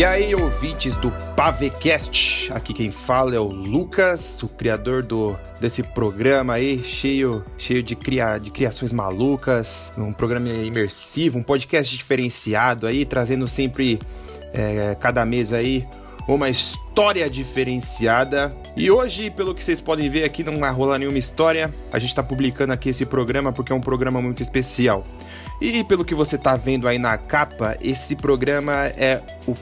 E 0.00 0.04
aí, 0.06 0.34
ouvintes 0.34 0.96
do 0.96 1.10
Pavecast, 1.36 2.50
aqui 2.54 2.72
quem 2.72 2.90
fala 2.90 3.34
é 3.34 3.38
o 3.38 3.48
Lucas, 3.48 4.42
o 4.42 4.48
criador 4.48 5.02
do 5.02 5.36
desse 5.60 5.82
programa 5.82 6.54
aí, 6.54 6.82
cheio, 6.82 7.44
cheio 7.58 7.82
de, 7.82 7.94
cria, 7.94 8.38
de 8.38 8.50
criações 8.50 8.94
malucas, 8.94 9.92
um 9.98 10.10
programa 10.10 10.48
imersivo, 10.48 11.38
um 11.38 11.42
podcast 11.42 11.94
diferenciado 11.94 12.86
aí, 12.86 13.04
trazendo 13.04 13.46
sempre, 13.46 13.98
é, 14.54 14.96
cada 14.98 15.22
mês 15.26 15.52
aí, 15.52 15.86
uma 16.26 16.48
história 16.48 17.28
diferenciada. 17.28 18.56
E 18.74 18.90
hoje, 18.90 19.28
pelo 19.28 19.54
que 19.54 19.62
vocês 19.62 19.82
podem 19.82 20.08
ver 20.08 20.24
aqui, 20.24 20.42
não 20.42 20.58
vai 20.58 20.72
rolar 20.72 20.96
nenhuma 20.96 21.18
história. 21.18 21.74
A 21.92 21.98
gente 21.98 22.08
está 22.08 22.22
publicando 22.22 22.72
aqui 22.72 22.88
esse 22.88 23.04
programa 23.04 23.52
porque 23.52 23.70
é 23.70 23.76
um 23.76 23.82
programa 23.82 24.22
muito 24.22 24.42
especial. 24.42 25.04
E 25.60 25.84
pelo 25.84 26.04
que 26.04 26.14
você 26.14 26.36
está 26.36 26.56
vendo 26.56 26.88
aí 26.88 26.98
na 26.98 27.18
capa, 27.18 27.76
esse 27.82 28.16
programa 28.16 28.86
é 28.96 29.22
o, 29.46 29.54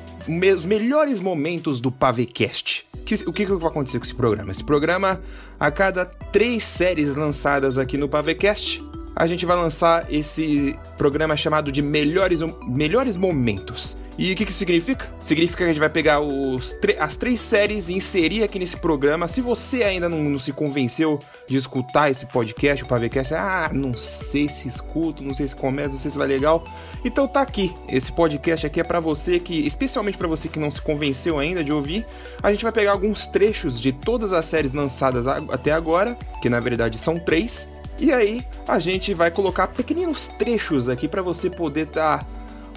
os 0.55 0.65
melhores 0.65 1.21
momentos 1.21 1.81
do 1.81 1.91
Pavecast. 1.91 2.87
Que, 3.05 3.15
o 3.27 3.33
que, 3.33 3.45
que 3.45 3.53
vai 3.55 3.69
acontecer 3.69 3.99
com 3.99 4.05
esse 4.05 4.15
programa? 4.15 4.53
Esse 4.53 4.63
programa, 4.63 5.21
a 5.59 5.71
cada 5.73 6.05
três 6.05 6.63
séries 6.63 7.17
lançadas 7.17 7.79
aqui 7.79 7.97
no 7.97 8.09
Pavecast, 8.09 8.81
a 9.17 9.27
gente 9.27 9.45
vai 9.45 9.57
lançar 9.57 10.07
esse 10.13 10.79
programa 10.97 11.37
chamado 11.37 11.73
de 11.73 11.83
Melhores, 11.83 12.41
melhores 12.69 13.17
Momentos. 13.17 13.97
E 14.19 14.33
o 14.33 14.37
que, 14.37 14.45
que 14.45 14.53
significa? 14.53 15.07
Significa 15.21 15.59
que 15.59 15.65
a 15.65 15.69
gente 15.69 15.79
vai 15.79 15.89
pegar 15.89 16.19
os 16.19 16.77
as 16.99 17.15
três 17.15 17.39
séries 17.39 17.89
e 17.89 17.95
inserir 17.95 18.43
aqui 18.43 18.59
nesse 18.59 18.77
programa. 18.77 19.29
Se 19.29 19.41
você 19.41 19.85
ainda 19.85 20.09
não, 20.09 20.25
não, 20.25 20.39
se 20.39 20.53
convenceu 20.53 21.21
de 21.47 21.57
escutar 21.57 22.11
esse 22.11 22.27
podcast, 22.27 22.83
o 22.83 22.89
Pavecast, 22.89 23.33
ah, 23.35 23.71
não 23.73 23.95
sei 23.95 24.49
se 24.49 24.67
escuto, 24.67 25.23
não 25.23 25.33
sei 25.33 25.47
se 25.47 25.55
começa, 25.55 25.93
não 25.93 26.01
sei 26.01 26.11
se 26.11 26.19
vai 26.19 26.27
legal. 26.27 26.65
Então 27.05 27.29
tá 27.29 27.41
aqui. 27.41 27.73
Esse 27.89 28.11
podcast 28.11 28.67
aqui 28.67 28.81
é 28.81 28.85
para 28.85 28.99
você 28.99 29.39
que, 29.39 29.65
especialmente 29.65 30.19
para 30.19 30.27
você 30.27 30.49
que 30.49 30.59
não 30.59 30.71
se 30.73 30.83
convenceu 30.83 31.39
ainda 31.39 31.63
de 31.63 31.73
ouvir, 31.73 32.05
a 32.43 32.51
gente 32.51 32.65
vai 32.65 32.73
pegar 32.73 32.91
alguns 32.91 33.29
trechos 33.29 33.81
de 33.81 33.93
todas 33.93 34.33
as 34.33 34.47
séries 34.47 34.73
lançadas 34.73 35.29
até 35.29 35.71
agora, 35.71 36.19
que 36.43 36.51
na 36.51 36.59
verdade 36.59 36.99
são 36.99 37.21
três. 37.21 37.69
E 38.01 38.13
aí 38.13 38.45
a 38.67 38.81
gente 38.81 39.15
vai 39.15 39.31
colocar 39.31 39.69
pequeninos 39.69 40.27
trechos 40.27 40.89
aqui 40.89 41.07
para 41.07 41.23
você 41.23 41.49
poder 41.49 41.87
estar 41.87 42.19
tá 42.19 42.27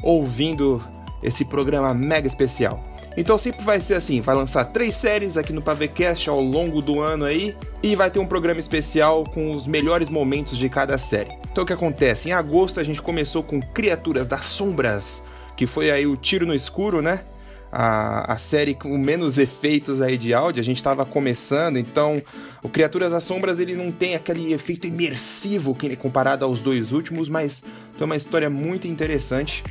ouvindo 0.04 0.80
esse 1.22 1.46
programa 1.46 1.94
mega 1.94 2.28
especial. 2.28 2.84
Então 3.18 3.38
sempre 3.38 3.64
vai 3.64 3.82
ser 3.82 3.96
assim, 3.96 4.22
vai 4.22 4.36
lançar 4.36 4.66
três 4.66 4.96
séries 4.96 5.36
aqui 5.36 5.52
no 5.52 5.62
Pavecast 5.62 6.30
ao 6.30 6.42
longo 6.42 6.82
do 6.82 7.02
ano 7.02 7.26
aí 7.26 7.56
e 7.84 7.96
vai 7.96 8.10
ter 8.10 8.20
um 8.20 8.26
programa 8.26 8.60
especial 8.60 9.26
com 9.26 9.52
os 9.52 9.68
melhores 9.68 10.08
momentos 10.08 10.58
de 10.58 10.70
cada 10.70 10.98
série. 10.98 11.32
Então 11.52 11.64
o 11.64 11.68
que 11.68 11.74
acontece? 11.74 12.30
Em 12.30 12.32
agosto 12.32 12.80
a 12.80 12.84
gente 12.84 13.02
começou 13.02 13.44
com 13.44 13.60
Criaturas 13.62 14.28
das 14.28 14.46
Sombras, 14.46 15.22
que 15.58 15.68
foi 15.68 15.92
aí 15.92 16.08
o 16.08 16.16
tiro 16.16 16.46
no 16.46 16.56
escuro, 16.56 17.02
né? 17.02 17.26
A, 17.70 18.34
a 18.34 18.38
série 18.38 18.74
com 18.74 18.98
menos 18.98 19.38
efeitos 19.38 20.02
aí 20.02 20.18
de 20.18 20.34
áudio, 20.34 20.62
a 20.62 20.64
gente 20.64 20.78
estava 20.78 21.06
começando, 21.06 21.78
então 21.78 22.22
o 22.62 22.68
Criaturas 22.68 23.14
das 23.14 23.24
Sombras 23.24 23.60
ele 23.60 23.76
não 23.76 23.92
tem 23.92 24.14
aquele 24.14 24.52
efeito 24.52 24.88
imersivo 24.88 25.74
que 25.74 25.96
comparado 25.96 26.44
aos 26.44 26.62
dois 26.62 26.92
últimos, 26.92 27.30
mas 27.30 27.64
tem 27.98 28.06
uma 28.06 28.18
história 28.18 28.50
muito 28.50 28.88
interessante. 28.88 29.64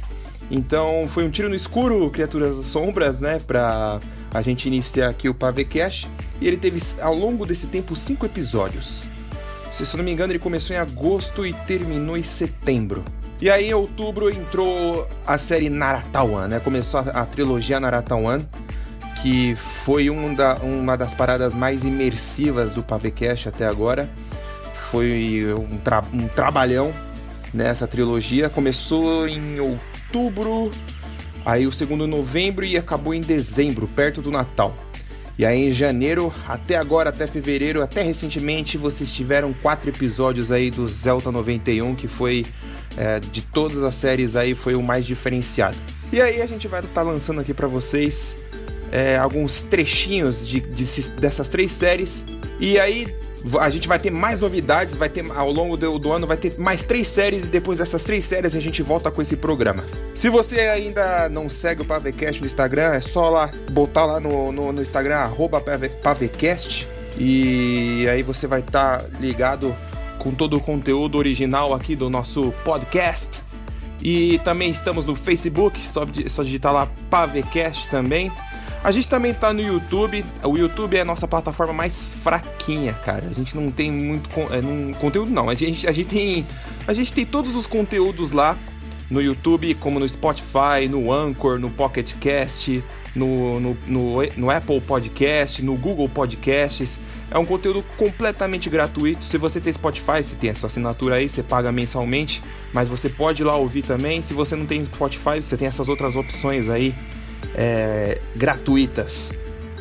Então 0.51 1.07
foi 1.09 1.25
um 1.25 1.31
tiro 1.31 1.49
no 1.49 1.55
escuro, 1.55 2.11
Criaturas 2.11 2.57
das 2.57 2.67
Sombras, 2.67 3.21
né? 3.21 3.41
Pra 3.47 4.01
a 4.35 4.43
gente 4.43 4.67
iniciar 4.67 5.09
aqui 5.09 5.29
o 5.29 5.35
Pavecast. 5.35 6.09
E 6.41 6.47
ele 6.47 6.57
teve 6.57 6.81
ao 7.01 7.15
longo 7.15 7.47
desse 7.47 7.67
tempo 7.67 7.95
cinco 7.95 8.27
episódios. 8.27 9.07
Se 9.73 9.85
eu 9.85 9.99
não 9.99 10.05
me 10.05 10.11
engano, 10.13 10.33
ele 10.33 10.39
começou 10.39 10.75
em 10.75 10.79
agosto 10.79 11.47
e 11.47 11.53
terminou 11.53 12.17
em 12.17 12.23
setembro. 12.23 13.05
E 13.41 13.49
aí 13.49 13.71
em 13.71 13.75
outubro 13.75 14.29
entrou 14.29 15.09
a 15.27 15.39
série 15.39 15.71
Naratawan, 15.71 16.49
né? 16.49 16.61
Começou 16.61 17.01
a, 17.01 17.05
a 17.05 17.27
trilogia 17.27 17.81
Naratawan, 17.81 18.41
que 19.23 19.55
foi 19.55 20.11
um 20.11 20.35
da, 20.35 20.57
uma 20.57 20.97
das 20.97 21.15
paradas 21.15 21.55
mais 21.55 21.85
imersivas 21.85 22.75
do 22.75 22.83
Pavecast 22.83 23.49
até 23.49 23.67
agora. 23.67 24.09
Foi 24.91 25.55
um, 25.57 25.77
tra 25.79 26.03
um 26.13 26.29
trabalhão 26.29 26.93
nessa 27.55 27.87
trilogia. 27.87 28.51
Começou 28.51 29.27
em 29.29 29.61
outubro 29.61 29.90
outubro, 30.11 30.71
aí 31.45 31.67
o 31.67 31.73
segundo 31.73 32.07
novembro 32.07 32.65
e 32.65 32.77
acabou 32.77 33.15
em 33.15 33.21
dezembro, 33.21 33.87
perto 33.87 34.21
do 34.21 34.31
Natal. 34.31 34.75
E 35.39 35.47
aí 35.47 35.69
em 35.69 35.73
janeiro, 35.73 36.35
até 36.47 36.77
agora, 36.77 37.11
até 37.11 37.27
fevereiro, 37.27 37.83
até 37.83 38.03
recentemente, 38.03 38.77
vocês 38.77 39.11
tiveram 39.11 39.55
quatro 39.55 39.89
episódios 39.89 40.53
aí 40.53 40.71
do 40.71 40.87
Zelta 40.87 41.33
91, 41.33 41.95
que 41.95 42.09
foi 42.09 42.45
é, 42.97 43.21
de 43.21 43.41
todas 43.41 43.83
as 43.83 43.95
séries 43.95 44.37
aí, 44.37 44.55
foi 44.55 44.75
o 44.75 44.83
mais 44.83 45.07
diferenciado. 45.07 45.77
E 46.13 46.21
aí 46.21 46.43
a 46.43 46.47
gente 46.47 46.69
vai 46.69 46.81
estar 46.81 46.93
tá 46.93 47.03
lançando 47.03 47.41
aqui 47.41 47.55
para 47.55 47.69
vocês 47.69 48.37
é, 48.93 49.17
alguns 49.17 49.63
trechinhos 49.63 50.47
de, 50.47 50.61
de, 50.61 51.11
dessas 51.13 51.49
três 51.49 51.73
séries. 51.73 52.25
E 52.59 52.79
aí 52.79 53.07
a 53.61 53.71
gente 53.71 53.89
vai 53.89 53.99
ter 53.99 54.11
mais 54.11 54.41
novidades, 54.41 54.95
vai 54.95 55.09
ter 55.09 55.25
ao 55.31 55.51
longo 55.51 55.77
do, 55.77 55.99
do, 55.99 56.13
ano 56.13 56.27
vai 56.27 56.37
ter 56.37 56.59
mais 56.59 56.83
três 56.83 57.09
séries 57.09 57.45
e 57.45 57.47
depois 57.47 57.79
dessas 57.79 58.03
três 58.05 58.25
séries 58.25 58.55
a 58.55 58.61
gente 58.61 58.83
volta 58.83 59.11
com 59.11 59.23
esse 59.23 59.37
programa. 59.37 59.85
Se 60.15 60.29
você 60.29 60.61
ainda 60.61 61.29
não 61.29 61.49
segue 61.49 61.83
o 61.83 61.85
Pavecast 61.85 62.41
no 62.41 62.47
Instagram, 62.47 62.95
é 62.95 63.01
só 63.01 63.31
lá 63.31 63.51
botar 63.71 64.05
lá 64.05 64.21
no, 64.21 64.53
no, 64.53 64.73
no 64.73 64.83
Instagram 64.83 65.17
arroba 65.17 65.61
Pavecast 65.61 66.89
e 67.19 68.07
aí 68.09 68.23
você 68.23 68.47
vai 68.47 68.61
estar 68.61 68.99
tá 68.99 69.07
ligado 69.19 69.75
com 70.19 70.33
todo 70.33 70.57
o 70.57 70.61
conteúdo 70.61 71.17
original 71.19 71.75
aqui 71.75 71.97
do 71.97 72.09
nosso 72.09 72.53
podcast. 72.65 73.41
E 74.03 74.39
também 74.45 74.71
estamos 74.71 75.05
no 75.05 75.15
Facebook, 75.15 75.87
só, 75.87 76.07
só 76.29 76.43
digitar 76.43 76.73
lá 76.73 76.89
Pavecast 77.11 77.89
também. 77.89 78.33
A 78.83 78.91
gente 78.91 79.09
também 79.09 79.35
tá 79.35 79.53
no 79.53 79.61
YouTube. 79.61 80.25
O 80.43 80.57
YouTube 80.57 80.97
é 80.97 81.03
a 81.03 81.05
nossa 81.05 81.29
plataforma 81.29 81.73
mais 81.73 82.03
fraquinha, 82.03 82.95
cara. 82.95 83.27
A 83.31 83.35
gente 83.35 83.55
não 83.55 83.71
tem 83.71 83.93
muito 83.93 84.31
é, 84.51 84.63
não, 84.63 84.95
conteúdo, 84.95 85.31
não. 85.31 85.51
A 85.51 85.55
gente, 85.55 85.87
a, 85.87 85.93
gente 85.93 86.09
tem, 86.09 86.47
a 86.87 86.93
gente 86.95 87.13
tem 87.13 87.27
todos 87.27 87.55
os 87.55 87.67
conteúdos 87.67 88.33
lá 88.33 88.57
no 89.11 89.21
YouTube, 89.21 89.75
como 89.75 89.99
no 89.99 90.09
Spotify, 90.09 90.89
no 90.89 91.13
Anchor, 91.13 91.59
no 91.59 91.69
Pocket 91.69 92.15
Cast, 92.15 92.83
no, 93.15 93.61
no, 93.61 93.77
no, 93.87 94.23
no 94.37 94.51
Apple 94.51 94.81
Podcast, 94.81 95.63
no 95.63 95.77
Google 95.77 96.09
Podcasts. 96.09 96.99
É 97.31 97.39
um 97.39 97.45
conteúdo 97.45 97.85
completamente 97.99 98.71
gratuito. 98.71 99.27
Se 99.27 99.37
você 99.37 99.61
tem 99.61 99.73
Spotify, 99.75 100.23
você 100.23 100.35
tem 100.35 100.51
a 100.51 100.55
sua 100.55 100.69
assinatura 100.69 101.17
aí, 101.17 101.29
você 101.29 101.43
paga 101.43 101.71
mensalmente, 101.71 102.43
mas 102.73 102.89
você 102.89 103.11
pode 103.11 103.43
ir 103.43 103.45
lá 103.45 103.57
ouvir 103.57 103.83
também. 103.83 104.23
Se 104.23 104.33
você 104.33 104.57
não 104.57 104.65
tem 104.65 104.83
Spotify, 104.87 105.43
você 105.43 105.55
tem 105.55 105.69
essas 105.69 105.87
outras 105.87 106.17
opções 106.17 106.71
aí 106.71 106.95
é, 107.55 108.19
gratuitas. 108.35 109.33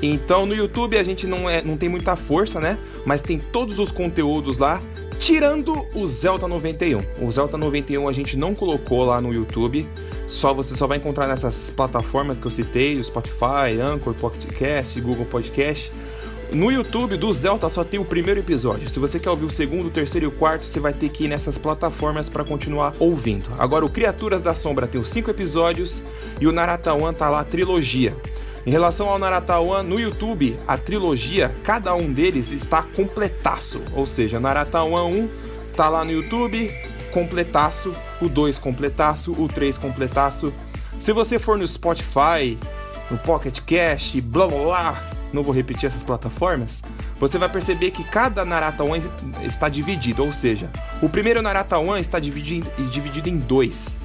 Então 0.01 0.45
no 0.45 0.55
YouTube 0.55 0.97
a 0.97 1.03
gente 1.03 1.27
não, 1.27 1.49
é, 1.49 1.61
não 1.61 1.77
tem 1.77 1.89
muita 1.89 2.15
força, 2.15 2.59
né? 2.59 2.77
Mas 3.05 3.21
tem 3.21 3.39
todos 3.39 3.79
os 3.79 3.91
conteúdos 3.91 4.57
lá, 4.57 4.81
tirando 5.19 5.85
o 5.93 6.07
Zelta 6.07 6.47
91. 6.47 7.01
O 7.21 7.31
Zelta 7.31 7.57
91 7.57 8.07
a 8.07 8.13
gente 8.13 8.37
não 8.37 8.55
colocou 8.55 9.03
lá 9.03 9.19
no 9.19 9.33
YouTube. 9.33 9.87
Só 10.27 10.53
você 10.53 10.75
só 10.75 10.87
vai 10.87 10.97
encontrar 10.97 11.27
nessas 11.27 11.69
plataformas 11.69 12.39
que 12.39 12.45
eu 12.45 12.51
citei, 12.51 12.99
o 12.99 13.03
Spotify, 13.03 13.79
Anchor, 13.81 14.13
Podcast, 14.13 14.99
Google 15.01 15.25
Podcast. 15.25 15.91
No 16.51 16.71
YouTube 16.71 17.15
do 17.15 17.31
Zelta 17.31 17.69
só 17.69 17.83
tem 17.83 17.99
o 17.99 18.05
primeiro 18.05 18.39
episódio. 18.39 18.89
Se 18.89 18.97
você 18.97 19.19
quer 19.19 19.29
ouvir 19.29 19.45
o 19.45 19.51
segundo, 19.51 19.87
o 19.87 19.91
terceiro 19.91 20.25
e 20.25 20.29
o 20.29 20.31
quarto, 20.31 20.65
você 20.65 20.79
vai 20.79 20.91
ter 20.91 21.09
que 21.09 21.25
ir 21.25 21.27
nessas 21.27 21.59
plataformas 21.59 22.27
para 22.27 22.43
continuar 22.43 22.93
ouvindo. 22.97 23.51
Agora, 23.59 23.85
o 23.85 23.89
Criaturas 23.89 24.41
da 24.41 24.55
Sombra 24.55 24.87
tem 24.87 24.99
os 24.99 25.09
cinco 25.09 25.29
episódios 25.29 26.03
e 26.41 26.47
o 26.47 26.51
Naratawan 26.51 27.13
tá 27.13 27.29
lá 27.29 27.43
trilogia. 27.43 28.15
Em 28.65 28.71
relação 28.71 29.07
ao 29.07 29.19
Naratawan, 29.19 29.83
no 29.83 29.99
YouTube, 29.99 30.57
a 30.67 30.75
trilogia, 30.75 31.53
cada 31.63 31.93
um 31.93 32.11
deles 32.11 32.51
está 32.51 32.81
completaço. 32.81 33.81
Ou 33.93 34.07
seja, 34.07 34.39
Naratawan 34.39 35.05
1 35.05 35.29
tá 35.75 35.87
lá 35.87 36.03
no 36.03 36.11
YouTube, 36.11 36.75
completaço, 37.11 37.93
o 38.19 38.27
2 38.27 38.57
completaço, 38.57 39.33
o 39.33 39.47
3 39.47 39.77
completaço. 39.77 40.51
Se 40.99 41.13
você 41.13 41.37
for 41.37 41.57
no 41.57 41.67
Spotify, 41.67 42.57
no 43.09 43.17
Pocket 43.19 43.59
Cast, 43.61 44.19
blá 44.21 44.47
blá 44.47 44.63
blá, 44.63 45.08
não 45.33 45.43
vou 45.43 45.53
repetir 45.53 45.87
essas 45.87 46.03
plataformas, 46.03 46.81
você 47.19 47.37
vai 47.37 47.49
perceber 47.49 47.91
que 47.91 48.03
cada 48.03 48.45
Narata 48.45 48.83
One 48.83 49.03
está 49.43 49.69
dividido, 49.69 50.23
ou 50.23 50.33
seja, 50.33 50.69
o 51.01 51.09
primeiro 51.09 51.41
Narata 51.41 51.77
One 51.77 52.01
está 52.01 52.19
dividido, 52.19 52.67
dividido 52.89 53.29
em 53.29 53.37
dois, 53.37 53.95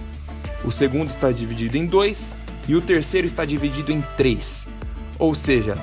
o 0.64 0.70
segundo 0.70 1.10
está 1.10 1.30
dividido 1.30 1.76
em 1.76 1.86
dois 1.86 2.34
e 2.66 2.74
o 2.74 2.80
terceiro 2.80 3.26
está 3.26 3.44
dividido 3.44 3.92
em 3.92 4.02
três, 4.16 4.66
ou 5.18 5.34
seja, 5.34 5.76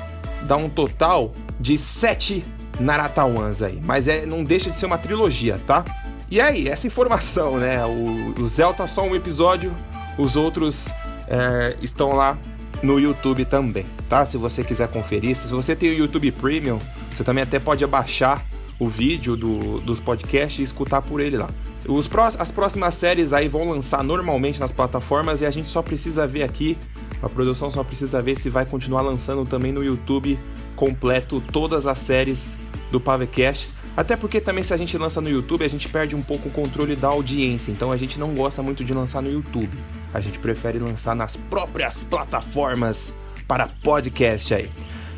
dá 0.43 0.57
um 0.57 0.69
total 0.69 1.33
de 1.59 1.77
sete 1.77 2.44
Narata 2.79 3.23
Ones 3.23 3.61
aí, 3.61 3.79
mas 3.83 4.07
é, 4.07 4.25
não 4.25 4.44
deixa 4.44 4.69
de 4.69 4.77
ser 4.77 4.85
uma 4.85 4.97
trilogia, 4.97 5.59
tá? 5.67 5.85
E 6.29 6.39
aí, 6.39 6.67
essa 6.67 6.87
informação, 6.87 7.57
né? 7.57 7.85
O, 7.85 8.41
o 8.41 8.47
Zelta 8.47 8.87
só 8.87 9.03
um 9.03 9.15
episódio, 9.15 9.73
os 10.17 10.35
outros 10.35 10.87
é, 11.27 11.75
estão 11.81 12.13
lá 12.13 12.37
no 12.81 12.99
YouTube 12.99 13.45
também, 13.45 13.85
tá? 14.11 14.25
Se 14.25 14.37
você 14.37 14.61
quiser 14.61 14.89
conferir. 14.89 15.37
Se 15.37 15.47
você 15.47 15.73
tem 15.73 15.89
o 15.89 15.93
YouTube 15.93 16.29
Premium, 16.33 16.79
você 17.09 17.23
também 17.23 17.43
até 17.43 17.59
pode 17.59 17.81
abaixar 17.81 18.45
o 18.77 18.89
vídeo 18.89 19.37
do, 19.37 19.79
dos 19.79 20.01
podcasts 20.01 20.59
e 20.59 20.63
escutar 20.63 21.01
por 21.01 21.21
ele 21.21 21.37
lá. 21.37 21.49
Os 21.87 22.09
pró 22.09 22.25
as 22.25 22.51
próximas 22.51 22.95
séries 22.95 23.31
aí 23.31 23.47
vão 23.47 23.69
lançar 23.69 24.03
normalmente 24.03 24.59
nas 24.59 24.71
plataformas 24.71 25.39
e 25.39 25.45
a 25.45 25.51
gente 25.51 25.69
só 25.69 25.81
precisa 25.81 26.27
ver 26.27 26.43
aqui 26.43 26.77
A 27.23 27.29
produção 27.29 27.71
só 27.71 27.83
precisa 27.83 28.21
ver 28.21 28.37
se 28.37 28.49
vai 28.49 28.65
continuar 28.65 29.01
lançando 29.01 29.45
também 29.45 29.71
no 29.71 29.83
YouTube 29.83 30.37
completo 30.75 31.41
todas 31.51 31.87
as 31.87 31.99
séries 31.99 32.57
do 32.91 32.99
Pavecast. 32.99 33.69
Até 33.95 34.15
porque 34.17 34.41
também 34.41 34.63
se 34.63 34.73
a 34.73 34.77
gente 34.77 34.97
lança 34.97 35.21
no 35.21 35.29
YouTube, 35.29 35.63
a 35.63 35.67
gente 35.67 35.87
perde 35.87 36.15
um 36.15 36.21
pouco 36.21 36.49
o 36.49 36.51
controle 36.51 36.95
da 36.95 37.07
audiência. 37.07 37.71
Então 37.71 37.91
a 37.91 37.97
gente 37.97 38.19
não 38.19 38.33
gosta 38.33 38.61
muito 38.61 38.83
de 38.83 38.93
lançar 38.93 39.21
no 39.21 39.31
YouTube. 39.31 39.77
A 40.13 40.19
gente 40.19 40.37
prefere 40.39 40.79
lançar 40.79 41.15
nas 41.15 41.35
próprias 41.35 42.03
plataformas 42.03 43.13
para 43.51 43.68
podcast 43.83 44.53
aí. 44.53 44.71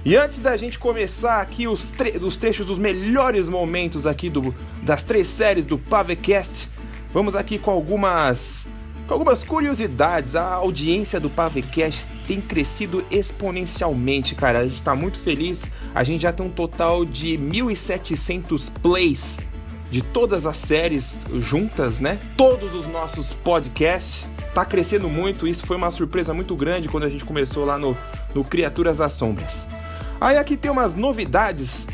E 0.04 0.18
antes 0.18 0.40
da 0.40 0.58
gente 0.58 0.80
começar 0.80 1.40
aqui 1.40 1.68
os, 1.68 1.92
tre 1.92 2.18
os 2.18 2.36
trechos 2.36 2.66
dos 2.66 2.80
melhores 2.80 3.48
momentos 3.48 4.08
aqui 4.08 4.28
do, 4.28 4.56
das 4.82 5.04
três 5.04 5.28
séries 5.28 5.68
do 5.68 5.78
Pavecast, 5.78 6.68
vamos 7.14 7.36
aqui 7.36 7.60
com 7.60 7.70
algumas 7.70 8.66
com 9.06 9.14
algumas 9.14 9.44
curiosidades. 9.44 10.36
A 10.36 10.56
audiência 10.56 11.20
do 11.20 11.30
Pavecast 11.30 12.08
tem 12.26 12.42
crescido 12.42 13.06
exponencialmente, 13.12 14.34
cara. 14.34 14.62
A 14.62 14.68
gente 14.68 14.82
tá 14.82 14.96
muito 14.96 15.20
feliz. 15.20 15.70
A 15.94 16.04
gente 16.04 16.24
já 16.24 16.34
tem 16.34 16.44
um 16.44 16.50
total 16.50 17.06
de 17.06 17.38
1.700 17.38 18.72
plays 18.82 19.38
de 19.92 20.02
todas 20.02 20.48
as 20.48 20.58
séries 20.58 21.20
juntas, 21.38 22.00
né? 22.00 22.18
Todos 22.36 22.74
os 22.74 22.88
nossos 22.88 23.32
podcasts. 23.32 24.26
Tá 24.56 24.66
crescendo 24.66 25.08
muito. 25.08 25.48
Isso 25.48 25.64
foi 25.68 25.78
uma 25.78 25.92
surpresa 25.92 26.34
muito 26.34 26.56
grande 26.56 26.90
quando 26.90 27.04
a 27.04 27.10
gente 27.10 27.24
começou 27.24 27.64
lá 27.64 27.78
no, 27.78 27.96
no 28.34 28.44
Criaturas 28.44 28.98
das 28.98 29.14
Sombras. 29.14 29.66
Aí 30.20 30.38
aqui 30.38 30.56
tem 30.56 30.72
umas 30.72 30.96
novidades, 30.96 31.86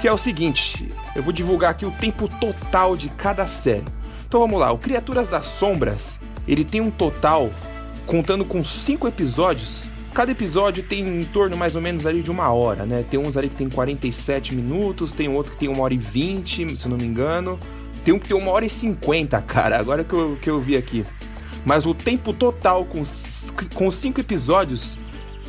que 0.00 0.08
é 0.08 0.12
o 0.12 0.18
seguinte, 0.18 0.90
eu 1.14 1.22
vou 1.22 1.32
divulgar 1.32 1.70
aqui 1.70 1.84
o 1.84 1.90
tempo 1.90 2.28
total 2.28 2.96
de 2.96 3.08
cada 3.10 3.46
série. 3.46 3.84
Então 4.26 4.40
vamos 4.40 4.58
lá, 4.58 4.72
o 4.72 4.78
Criaturas 4.78 5.30
das 5.30 5.46
Sombras, 5.46 6.18
ele 6.48 6.64
tem 6.64 6.80
um 6.80 6.90
total, 6.90 7.50
contando 8.06 8.44
com 8.44 8.64
cinco 8.64 9.06
episódios, 9.06 9.84
cada 10.14 10.30
episódio 10.30 10.82
tem 10.82 11.06
em 11.06 11.24
torno 11.24 11.56
mais 11.56 11.74
ou 11.74 11.82
menos 11.82 12.06
ali 12.06 12.22
de 12.22 12.30
uma 12.30 12.48
hora, 12.50 12.86
né? 12.86 13.04
Tem 13.08 13.18
uns 13.18 13.36
ali 13.36 13.48
que 13.48 13.56
tem 13.56 13.68
47 13.68 14.54
minutos, 14.54 15.12
tem 15.12 15.28
outro 15.28 15.52
que 15.52 15.58
tem 15.58 15.68
uma 15.68 15.82
hora 15.82 15.92
e 15.92 15.98
20, 15.98 16.76
se 16.76 16.88
não 16.88 16.96
me 16.96 17.04
engano. 17.04 17.58
Tem 18.04 18.14
um 18.14 18.18
que 18.18 18.28
tem 18.28 18.36
uma 18.36 18.50
hora 18.50 18.64
e 18.64 18.70
50, 18.70 19.42
cara, 19.42 19.78
agora 19.78 20.04
que 20.04 20.12
eu, 20.12 20.38
que 20.40 20.48
eu 20.48 20.58
vi 20.58 20.76
aqui. 20.76 21.04
Mas 21.66 21.84
o 21.84 21.94
tempo 21.94 22.32
total 22.32 22.84
com, 22.84 23.02
com 23.74 23.90
cinco 23.90 24.20
episódios 24.20 24.96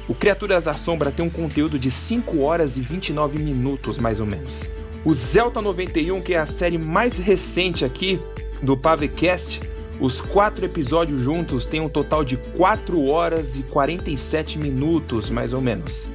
o 0.08 0.14
Criaturas 0.14 0.66
da 0.66 0.74
Sombra 0.74 1.12
tem 1.12 1.26
um 1.26 1.30
conteúdo 1.30 1.80
de 1.80 1.90
5 1.90 2.42
horas 2.42 2.78
e 2.78 2.82
29 2.82 3.42
minutos, 3.42 3.98
mais 3.98 4.20
ou 4.20 4.26
menos. 4.26 4.70
O 5.04 5.14
Zelta 5.14 5.62
91, 5.62 6.22
que 6.22 6.34
é 6.34 6.38
a 6.38 6.46
série 6.46 6.78
mais 6.78 7.18
recente 7.18 7.84
aqui 7.84 8.20
do 8.62 8.78
Pavecast, 8.78 9.62
os 10.00 10.22
quatro 10.22 10.66
episódios 10.66 11.22
juntos 11.22 11.66
têm 11.66 11.80
um 11.80 11.90
total 11.90 12.24
de 12.24 12.38
4 12.38 13.08
horas 13.10 13.58
e 13.58 13.64
47 13.64 14.60
minutos, 14.60 15.30
mais 15.30 15.54
ou 15.54 15.62
menos. 15.62 16.08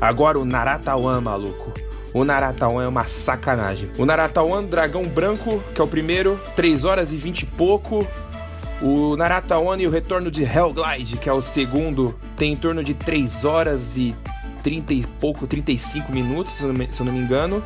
Agora 0.00 0.38
o 0.38 0.44
Naratawan, 0.44 1.20
maluco. 1.20 1.72
O 2.12 2.24
Naratawan 2.24 2.84
é 2.84 2.88
uma 2.88 3.06
sacanagem. 3.06 3.90
O 3.98 4.06
Naratawan 4.06 4.62
Dragão 4.62 5.04
Branco, 5.08 5.60
que 5.74 5.80
é 5.80 5.84
o 5.84 5.88
primeiro, 5.88 6.38
3 6.54 6.84
horas 6.84 7.12
e 7.12 7.16
20 7.16 7.42
e 7.42 7.46
pouco. 7.46 8.06
O 8.82 9.16
Naratawan 9.16 9.80
e 9.80 9.86
o 9.86 9.90
Retorno 9.90 10.30
de 10.30 10.42
Hellglide, 10.42 11.16
que 11.16 11.28
é 11.28 11.32
o 11.32 11.40
segundo, 11.40 12.18
tem 12.36 12.52
em 12.52 12.56
torno 12.56 12.82
de 12.82 12.92
3 12.92 13.44
horas 13.44 13.96
e 13.96 14.14
30 14.62 14.94
e 14.94 15.06
pouco, 15.20 15.46
35 15.46 16.10
minutos, 16.10 16.54
se 16.54 16.62
eu 16.62 16.68
não 16.68 16.74
me, 16.74 16.92
se 16.92 17.00
eu 17.00 17.06
não 17.06 17.12
me 17.12 17.20
engano. 17.20 17.62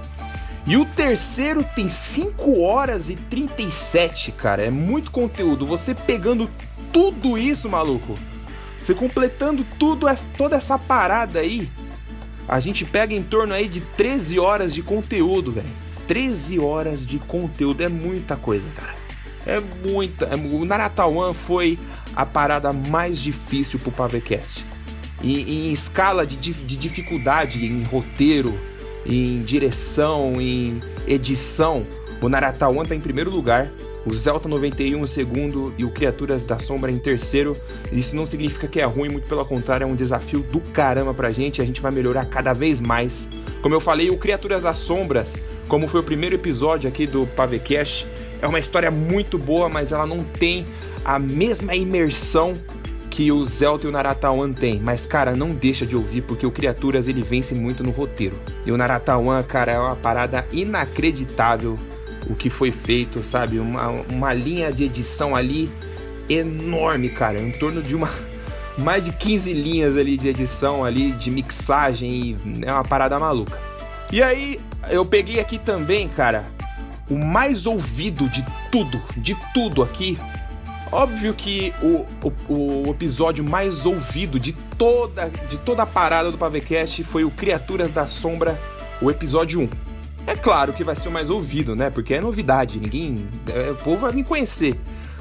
E 0.66 0.76
o 0.76 0.84
terceiro 0.84 1.64
tem 1.74 1.88
5 1.88 2.60
horas 2.60 3.08
e 3.08 3.14
37, 3.14 4.32
cara. 4.32 4.62
É 4.62 4.70
muito 4.70 5.10
conteúdo. 5.10 5.64
Você 5.64 5.94
pegando 5.94 6.50
tudo 6.92 7.38
isso, 7.38 7.70
maluco. 7.70 8.14
Você 8.78 8.94
completando 8.94 9.64
tudo, 9.78 10.06
toda 10.36 10.56
essa 10.56 10.78
parada 10.78 11.40
aí. 11.40 11.70
A 12.46 12.60
gente 12.60 12.84
pega 12.84 13.14
em 13.14 13.22
torno 13.22 13.54
aí 13.54 13.66
de 13.66 13.80
13 13.80 14.38
horas 14.38 14.74
de 14.74 14.82
conteúdo, 14.82 15.52
velho. 15.52 15.68
13 16.06 16.58
horas 16.58 17.06
de 17.06 17.18
conteúdo 17.18 17.82
é 17.82 17.88
muita 17.88 18.36
coisa, 18.36 18.68
cara. 18.74 18.97
É 19.48 19.60
muita. 19.88 20.26
É, 20.26 20.34
o 20.34 20.64
Naratawan 20.66 21.32
foi 21.32 21.78
a 22.14 22.26
parada 22.26 22.72
mais 22.72 23.18
difícil 23.18 23.80
pro 23.80 23.90
Pavecast. 23.90 24.64
E, 25.22 25.68
em 25.68 25.72
escala 25.72 26.26
de, 26.26 26.36
de 26.36 26.76
dificuldade, 26.76 27.64
em 27.64 27.82
roteiro, 27.82 28.56
em 29.06 29.40
direção, 29.40 30.40
em 30.40 30.82
edição, 31.06 31.86
o 32.20 32.28
Naratawan 32.28 32.84
tá 32.84 32.94
em 32.94 33.00
primeiro 33.00 33.30
lugar, 33.30 33.70
o 34.04 34.14
Zelta 34.14 34.48
91 34.48 35.02
em 35.02 35.06
segundo 35.06 35.74
e 35.78 35.84
o 35.84 35.90
Criaturas 35.90 36.44
da 36.44 36.58
Sombra 36.58 36.90
em 36.90 36.98
terceiro. 36.98 37.56
Isso 37.90 38.14
não 38.14 38.26
significa 38.26 38.68
que 38.68 38.80
é 38.80 38.84
ruim, 38.84 39.08
muito 39.08 39.28
pelo 39.28 39.44
contrário, 39.44 39.84
é 39.84 39.86
um 39.86 39.94
desafio 39.94 40.40
do 40.40 40.60
caramba 40.60 41.14
pra 41.14 41.30
gente, 41.30 41.62
a 41.62 41.64
gente 41.64 41.80
vai 41.80 41.90
melhorar 41.90 42.26
cada 42.26 42.52
vez 42.52 42.80
mais. 42.80 43.28
Como 43.62 43.74
eu 43.74 43.80
falei, 43.80 44.10
o 44.10 44.18
Criaturas 44.18 44.62
das 44.62 44.78
Sombras, 44.78 45.40
como 45.68 45.88
foi 45.88 46.00
o 46.00 46.04
primeiro 46.04 46.34
episódio 46.34 46.88
aqui 46.88 47.06
do 47.06 47.26
Pavecast, 47.26 48.06
é 48.40 48.46
uma 48.46 48.58
história 48.58 48.90
muito 48.90 49.38
boa, 49.38 49.68
mas 49.68 49.92
ela 49.92 50.06
não 50.06 50.22
tem 50.22 50.66
a 51.04 51.18
mesma 51.18 51.74
imersão 51.74 52.54
que 53.10 53.32
o 53.32 53.44
Zelda 53.44 53.84
e 53.84 53.88
o 53.88 53.92
Naratawan 53.92 54.52
tem. 54.52 54.78
Mas, 54.80 55.06
cara, 55.06 55.34
não 55.34 55.50
deixa 55.50 55.86
de 55.86 55.96
ouvir, 55.96 56.22
porque 56.22 56.46
o 56.46 56.50
Criaturas 56.50 57.08
ele 57.08 57.22
vence 57.22 57.54
muito 57.54 57.82
no 57.82 57.90
roteiro. 57.90 58.38
E 58.64 58.70
o 58.70 58.76
Naratawan, 58.76 59.42
cara, 59.42 59.72
é 59.72 59.78
uma 59.78 59.96
parada 59.96 60.46
inacreditável 60.52 61.78
o 62.28 62.34
que 62.34 62.50
foi 62.50 62.70
feito, 62.70 63.22
sabe? 63.22 63.58
Uma, 63.58 63.88
uma 64.12 64.32
linha 64.34 64.70
de 64.70 64.84
edição 64.84 65.34
ali 65.34 65.70
enorme, 66.28 67.08
cara. 67.08 67.40
Em 67.40 67.50
torno 67.52 67.82
de 67.82 67.96
uma. 67.96 68.10
Mais 68.78 69.04
de 69.04 69.10
15 69.10 69.52
linhas 69.52 69.96
ali 69.96 70.16
de 70.16 70.28
edição 70.28 70.84
ali, 70.84 71.10
de 71.12 71.32
mixagem. 71.32 72.36
É 72.64 72.72
uma 72.72 72.84
parada 72.84 73.18
maluca. 73.18 73.58
E 74.12 74.22
aí, 74.22 74.60
eu 74.88 75.04
peguei 75.04 75.40
aqui 75.40 75.58
também, 75.58 76.08
cara, 76.08 76.46
o 77.10 77.16
mais 77.16 77.66
ouvido 77.66 78.28
de 78.28 78.44
tudo, 78.70 79.00
de 79.16 79.36
tudo 79.52 79.82
aqui. 79.82 80.18
Óbvio 80.90 81.34
que 81.34 81.72
o, 81.82 82.06
o, 82.22 82.52
o, 82.88 82.90
episódio 82.90 83.44
mais 83.44 83.84
ouvido 83.84 84.40
de 84.40 84.52
toda, 84.52 85.30
de 85.50 85.58
toda 85.58 85.82
a 85.82 85.86
parada 85.86 86.30
do 86.30 86.38
Pavecast 86.38 87.04
foi 87.04 87.24
o 87.24 87.30
Criaturas 87.30 87.90
da 87.90 88.08
Sombra, 88.08 88.58
o 89.02 89.10
episódio 89.10 89.60
1. 89.60 89.68
É 90.26 90.34
claro 90.34 90.72
que 90.72 90.84
vai 90.84 90.96
ser 90.96 91.08
o 91.08 91.12
mais 91.12 91.30
ouvido, 91.30 91.76
né? 91.76 91.90
Porque 91.90 92.14
é 92.14 92.20
novidade, 92.20 92.78
ninguém. 92.78 93.28
É, 93.46 93.70
o 93.70 93.76
povo 93.76 94.02
vai 94.02 94.12
me 94.12 94.24
conhecer. 94.24 94.78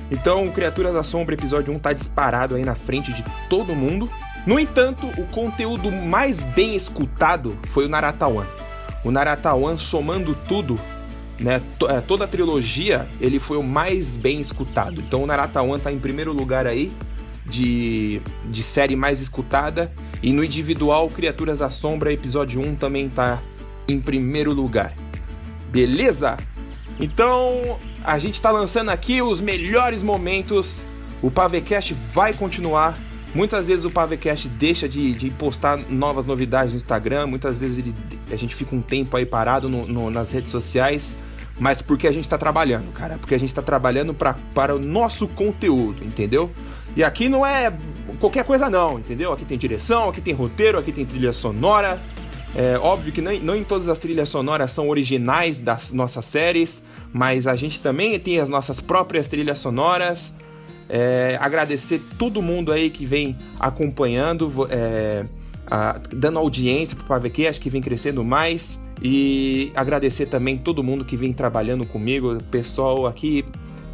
Então, 0.09 0.49
Criaturas 0.51 0.93
da 0.93 1.03
Sombra, 1.03 1.33
episódio 1.35 1.73
1, 1.73 1.79
tá 1.79 1.91
disparado 1.91 2.55
aí 2.55 2.63
na 2.63 2.75
frente 2.75 3.11
de 3.11 3.23
todo 3.49 3.75
mundo. 3.75 4.09
No 4.45 4.57
entanto, 4.57 5.05
o 5.17 5.25
conteúdo 5.27 5.91
mais 5.91 6.41
bem 6.41 6.75
escutado 6.75 7.57
foi 7.69 7.85
o 7.85 7.89
Naratawan. 7.89 8.45
O 9.03 9.11
Naratawan, 9.11 9.77
somando 9.77 10.33
tudo, 10.47 10.79
né? 11.39 11.61
É, 11.89 12.01
toda 12.01 12.25
a 12.25 12.27
trilogia 12.27 13.07
ele 13.21 13.39
foi 13.39 13.57
o 13.57 13.63
mais 13.63 14.17
bem 14.17 14.41
escutado. 14.41 15.01
Então 15.01 15.23
o 15.23 15.27
Naratawan 15.27 15.79
tá 15.79 15.91
em 15.91 15.99
primeiro 15.99 16.33
lugar 16.33 16.65
aí 16.65 16.91
de, 17.45 18.21
de 18.45 18.63
série 18.63 18.95
mais 18.95 19.21
escutada. 19.21 19.91
E 20.21 20.33
no 20.33 20.43
individual, 20.43 21.07
Criaturas 21.09 21.59
da 21.59 21.69
Sombra, 21.69 22.11
episódio 22.11 22.59
1 22.61 22.75
também 22.75 23.07
tá 23.07 23.39
em 23.87 23.99
primeiro 23.99 24.51
lugar. 24.51 24.93
Beleza? 25.69 26.37
Então 26.99 27.77
a 28.03 28.17
gente 28.17 28.41
tá 28.41 28.51
lançando 28.51 28.89
aqui 28.89 29.21
os 29.21 29.39
melhores 29.39 30.01
momentos. 30.01 30.79
O 31.21 31.29
Pavecast 31.29 31.93
vai 32.13 32.33
continuar. 32.33 32.97
Muitas 33.35 33.67
vezes 33.67 33.85
o 33.85 33.91
Pavecast 33.91 34.49
deixa 34.49 34.89
de, 34.89 35.13
de, 35.13 35.29
postar 35.29 35.77
novas 35.77 36.25
novidades 36.25 36.71
no 36.71 36.77
Instagram, 36.77 37.27
muitas 37.27 37.59
vezes 37.59 37.77
ele, 37.79 37.93
a 38.31 38.35
gente 38.35 38.55
fica 38.55 38.73
um 38.73 38.81
tempo 38.81 39.15
aí 39.17 39.25
parado 39.25 39.67
no, 39.67 39.85
no, 39.85 40.09
nas 40.09 40.31
redes 40.31 40.49
sociais 40.49 41.15
mas 41.59 41.81
porque 41.81 42.07
a 42.07 42.11
gente 42.11 42.25
está 42.25 42.37
trabalhando, 42.37 42.91
cara. 42.93 43.17
Porque 43.17 43.33
a 43.33 43.37
gente 43.39 43.49
está 43.49 43.61
trabalhando 43.61 44.13
pra, 44.13 44.35
para 44.53 44.75
o 44.75 44.79
nosso 44.79 45.27
conteúdo, 45.27 46.03
entendeu? 46.03 46.51
E 46.95 47.03
aqui 47.03 47.27
não 47.27 47.45
é 47.45 47.73
qualquer 48.19 48.43
coisa, 48.43 48.69
não, 48.69 48.99
entendeu? 48.99 49.31
Aqui 49.31 49.45
tem 49.45 49.57
direção, 49.57 50.09
aqui 50.09 50.21
tem 50.21 50.33
roteiro, 50.33 50.77
aqui 50.77 50.91
tem 50.91 51.05
trilha 51.05 51.33
sonora. 51.33 51.99
É 52.55 52.77
óbvio 52.77 53.11
que 53.11 53.21
não, 53.21 53.31
não 53.39 53.55
em 53.55 53.63
todas 53.63 53.87
as 53.87 53.99
trilhas 53.99 54.29
sonoras 54.29 54.71
são 54.71 54.87
originais 54.87 55.59
das 55.59 55.91
nossas 55.91 56.25
séries, 56.25 56.83
mas 57.13 57.45
a 57.45 57.55
gente 57.55 57.81
também 57.81 58.17
tem 58.19 58.39
as 58.39 58.49
nossas 58.49 58.79
próprias 58.79 59.27
trilhas 59.27 59.59
sonoras. 59.59 60.33
É, 60.89 61.37
agradecer 61.41 62.01
todo 62.17 62.41
mundo 62.41 62.71
aí 62.71 62.89
que 62.89 63.05
vem 63.05 63.37
acompanhando, 63.59 64.51
é, 64.69 65.23
a, 65.69 65.99
dando 66.09 66.39
audiência 66.39 66.95
pro 66.95 67.05
PAVQ, 67.05 67.47
acho 67.47 67.59
que 67.59 67.69
vem 67.69 67.81
crescendo 67.81 68.23
mais. 68.23 68.79
E 69.01 69.71
agradecer 69.75 70.25
também 70.25 70.57
todo 70.57 70.83
mundo 70.83 71.05
que 71.05 71.15
vem 71.15 71.31
trabalhando 71.31 71.85
comigo, 71.85 72.33
o 72.33 72.43
pessoal 72.43 73.05
aqui 73.05 73.45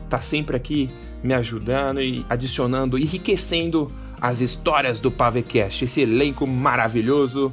tá 0.09 0.21
sempre 0.21 0.55
aqui 0.55 0.89
me 1.23 1.33
ajudando 1.33 2.01
e 2.01 2.25
adicionando, 2.29 2.97
enriquecendo 2.97 3.91
as 4.21 4.39
histórias 4.39 4.99
do 4.99 5.11
Pavecast, 5.11 5.83
esse 5.83 6.01
elenco 6.01 6.47
maravilhoso. 6.47 7.51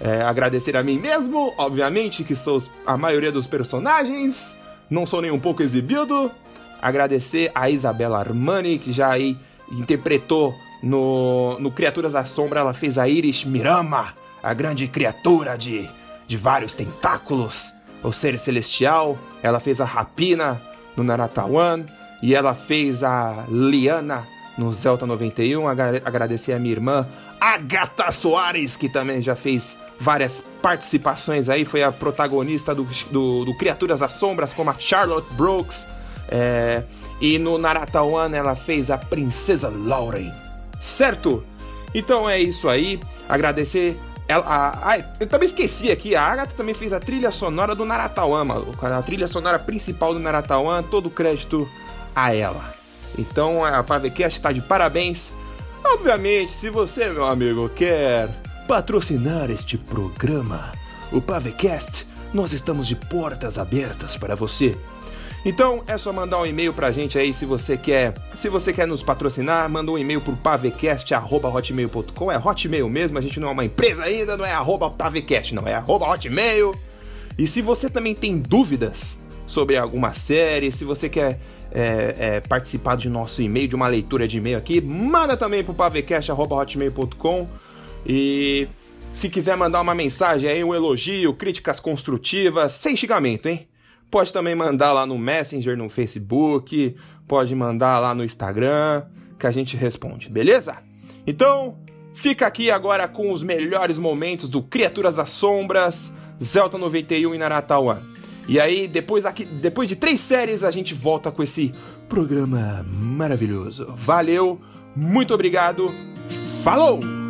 É, 0.00 0.22
agradecer 0.22 0.76
a 0.76 0.82
mim 0.82 0.98
mesmo, 0.98 1.52
obviamente, 1.56 2.24
que 2.24 2.34
sou 2.34 2.62
a 2.86 2.96
maioria 2.96 3.30
dos 3.30 3.46
personagens, 3.46 4.54
não 4.90 5.06
sou 5.06 5.22
nem 5.22 5.30
um 5.30 5.38
pouco 5.38 5.62
exibido. 5.62 6.30
Agradecer 6.80 7.50
a 7.54 7.70
Isabela 7.70 8.18
Armani, 8.18 8.78
que 8.78 8.92
já 8.92 9.10
aí 9.10 9.36
interpretou 9.70 10.54
No, 10.82 11.58
no 11.60 11.70
Criaturas 11.70 12.12
da 12.12 12.24
Sombra, 12.24 12.58
ela 12.58 12.74
fez 12.74 12.98
a 12.98 13.08
Iris 13.08 13.44
Mirama, 13.44 14.14
a 14.42 14.52
grande 14.52 14.88
criatura 14.88 15.56
de, 15.56 15.88
de 16.26 16.36
vários 16.36 16.74
tentáculos, 16.74 17.72
o 18.02 18.12
ser 18.12 18.38
celestial. 18.38 19.18
Ela 19.42 19.60
fez 19.60 19.80
a 19.80 19.84
Rapina 19.84 20.60
no 20.96 21.04
Naratawan. 21.04 21.84
E 22.22 22.34
ela 22.34 22.54
fez 22.54 23.02
a 23.02 23.44
Liana 23.48 24.26
no 24.56 24.72
Zelta 24.72 25.04
91. 25.04 25.66
Agradecer 25.68 26.52
a 26.52 26.58
minha 26.58 26.72
irmã 26.72 27.06
Agatha 27.40 28.12
Soares, 28.12 28.76
que 28.76 28.88
também 28.88 29.20
já 29.20 29.34
fez 29.34 29.76
várias 29.98 30.42
participações 30.62 31.48
aí. 31.48 31.64
Foi 31.64 31.82
a 31.82 31.90
protagonista 31.90 32.72
do, 32.72 32.84
do, 33.10 33.44
do 33.44 33.56
Criaturas 33.56 33.98
das 33.98 34.12
Sombras, 34.12 34.52
como 34.52 34.70
a 34.70 34.76
Charlotte 34.78 35.26
Brooks. 35.34 35.86
É, 36.28 36.84
e 37.20 37.38
no 37.38 37.58
Naratawan 37.58 38.30
ela 38.34 38.54
fez 38.54 38.90
a 38.90 38.96
Princesa 38.96 39.68
Lauren. 39.68 40.32
Certo? 40.80 41.44
Então 41.92 42.30
é 42.30 42.40
isso 42.40 42.68
aí. 42.68 43.00
Agradecer. 43.28 43.98
Ela, 44.28 44.44
a, 44.46 44.94
a, 44.94 44.98
eu 45.20 45.26
também 45.26 45.46
esqueci 45.46 45.90
aqui, 45.90 46.14
a 46.14 46.22
Agatha 46.22 46.54
também 46.56 46.74
fez 46.74 46.92
a 46.92 47.00
trilha 47.00 47.30
sonora 47.30 47.74
do 47.74 47.84
Naratawan, 47.84 48.44
maluco. 48.44 48.86
A 48.86 49.02
trilha 49.02 49.26
sonora 49.26 49.58
principal 49.58 50.14
do 50.14 50.20
Naratawan, 50.20 50.82
todo 50.82 51.10
crédito 51.10 51.68
a 52.14 52.34
ela. 52.34 52.74
Então 53.18 53.64
a 53.64 53.82
Pavecast 53.82 54.38
está 54.38 54.52
de 54.52 54.60
parabéns. 54.60 55.32
Obviamente, 55.84 56.52
se 56.52 56.70
você, 56.70 57.08
meu 57.08 57.26
amigo, 57.26 57.68
quer 57.68 58.28
patrocinar 58.68 59.50
este 59.50 59.76
programa, 59.76 60.72
o 61.10 61.20
Pavecast, 61.20 62.06
nós 62.32 62.52
estamos 62.52 62.86
de 62.86 62.96
portas 62.96 63.58
abertas 63.58 64.16
para 64.16 64.34
você. 64.34 64.78
Então 65.44 65.82
é 65.88 65.98
só 65.98 66.12
mandar 66.12 66.40
um 66.40 66.46
e-mail 66.46 66.72
pra 66.72 66.92
gente 66.92 67.18
aí 67.18 67.34
se 67.34 67.44
você 67.44 67.76
quer. 67.76 68.14
Se 68.36 68.48
você 68.48 68.72
quer 68.72 68.86
nos 68.86 69.02
patrocinar, 69.02 69.68
manda 69.68 69.90
um 69.90 69.98
e-mail 69.98 70.20
pro 70.20 70.36
pavecast.hotmail.com. 70.36 72.30
É 72.30 72.38
hotmail 72.38 72.88
mesmo, 72.88 73.18
a 73.18 73.20
gente 73.20 73.40
não 73.40 73.48
é 73.48 73.50
uma 73.52 73.64
empresa 73.64 74.04
ainda, 74.04 74.36
não 74.36 74.44
é 74.44 74.52
arroba 74.52 74.88
pavecast, 74.88 75.54
não, 75.54 75.66
é 75.66 75.74
arroba 75.74 76.08
hotmail. 76.08 76.74
E 77.36 77.46
se 77.48 77.60
você 77.60 77.90
também 77.90 78.14
tem 78.14 78.38
dúvidas 78.38 79.16
sobre 79.46 79.76
alguma 79.76 80.12
série, 80.12 80.70
se 80.70 80.84
você 80.84 81.08
quer 81.08 81.40
é, 81.72 82.14
é, 82.18 82.40
participar 82.40 82.96
de 82.96 83.08
nosso 83.08 83.42
e-mail, 83.42 83.66
de 83.66 83.74
uma 83.74 83.88
leitura 83.88 84.28
de 84.28 84.38
e-mail 84.38 84.58
aqui, 84.58 84.80
manda 84.80 85.36
também 85.36 85.64
pro 85.64 85.74
pavecast.hotmail.com 85.74 87.48
e 88.06 88.68
se 89.14 89.28
quiser 89.28 89.56
mandar 89.56 89.80
uma 89.80 89.94
mensagem 89.94 90.48
aí, 90.48 90.62
um 90.62 90.74
elogio, 90.74 91.34
críticas 91.34 91.80
construtivas, 91.80 92.74
sem 92.74 92.96
xingamento, 92.96 93.48
hein? 93.48 93.66
Pode 94.12 94.30
também 94.30 94.54
mandar 94.54 94.92
lá 94.92 95.06
no 95.06 95.16
Messenger, 95.16 95.74
no 95.74 95.88
Facebook, 95.88 96.94
pode 97.26 97.54
mandar 97.54 97.98
lá 97.98 98.14
no 98.14 98.22
Instagram, 98.22 99.04
que 99.38 99.46
a 99.46 99.50
gente 99.50 99.74
responde, 99.74 100.28
beleza? 100.28 100.76
Então, 101.26 101.78
fica 102.12 102.46
aqui 102.46 102.70
agora 102.70 103.08
com 103.08 103.32
os 103.32 103.42
melhores 103.42 103.96
momentos 103.96 104.50
do 104.50 104.62
Criaturas 104.62 105.16
das 105.16 105.30
Sombras, 105.30 106.12
Zelta 106.44 106.76
91 106.76 107.34
e 107.34 107.38
Naratawan. 107.38 108.00
E 108.46 108.60
aí, 108.60 108.86
depois, 108.86 109.24
aqui, 109.24 109.46
depois 109.46 109.88
de 109.88 109.96
três 109.96 110.20
séries, 110.20 110.62
a 110.62 110.70
gente 110.70 110.92
volta 110.92 111.32
com 111.32 111.42
esse 111.42 111.72
programa 112.06 112.84
maravilhoso. 112.86 113.94
Valeu, 113.96 114.60
muito 114.94 115.32
obrigado, 115.32 115.90
falou! 116.62 117.21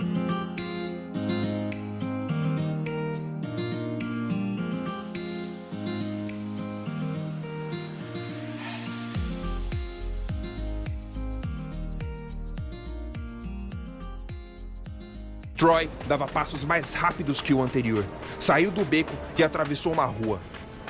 Troy 15.62 15.88
dava 16.08 16.26
passos 16.26 16.64
mais 16.64 16.92
rápidos 16.92 17.40
que 17.40 17.54
o 17.54 17.62
anterior. 17.62 18.04
Saiu 18.40 18.72
do 18.72 18.84
beco 18.84 19.12
e 19.38 19.44
atravessou 19.44 19.92
uma 19.92 20.04
rua. 20.04 20.40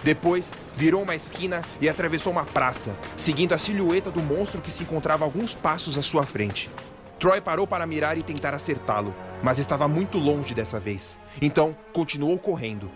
Depois, 0.03 0.55
virou 0.75 1.03
uma 1.03 1.15
esquina 1.15 1.61
e 1.79 1.91
atravessou 1.91 2.33
uma 2.33 2.47
praça, 2.47 2.97
seguindo 3.15 3.53
a 3.53 3.59
silhueta 3.59 4.11
do 4.11 4.23
monstro 4.23 4.63
que 4.63 4.71
se 4.71 4.83
encontrava 4.83 5.27
alguns 5.27 5.55
passos 5.55 5.99
à 5.99 6.01
sua 6.01 6.25
frente. 6.25 6.71
Troy 7.19 7.39
parou 7.39 7.67
para 7.67 7.87
mirar 7.87 8.17
e 8.17 8.23
tentar 8.23 8.55
acertá-lo, 8.55 9.15
mas 9.43 9.59
estava 9.59 9.87
muito 9.87 10.17
longe 10.17 10.55
dessa 10.55 10.81
vez. 10.81 11.19
Então, 11.43 11.77
continuou 11.93 12.39
correndo. 12.39 12.91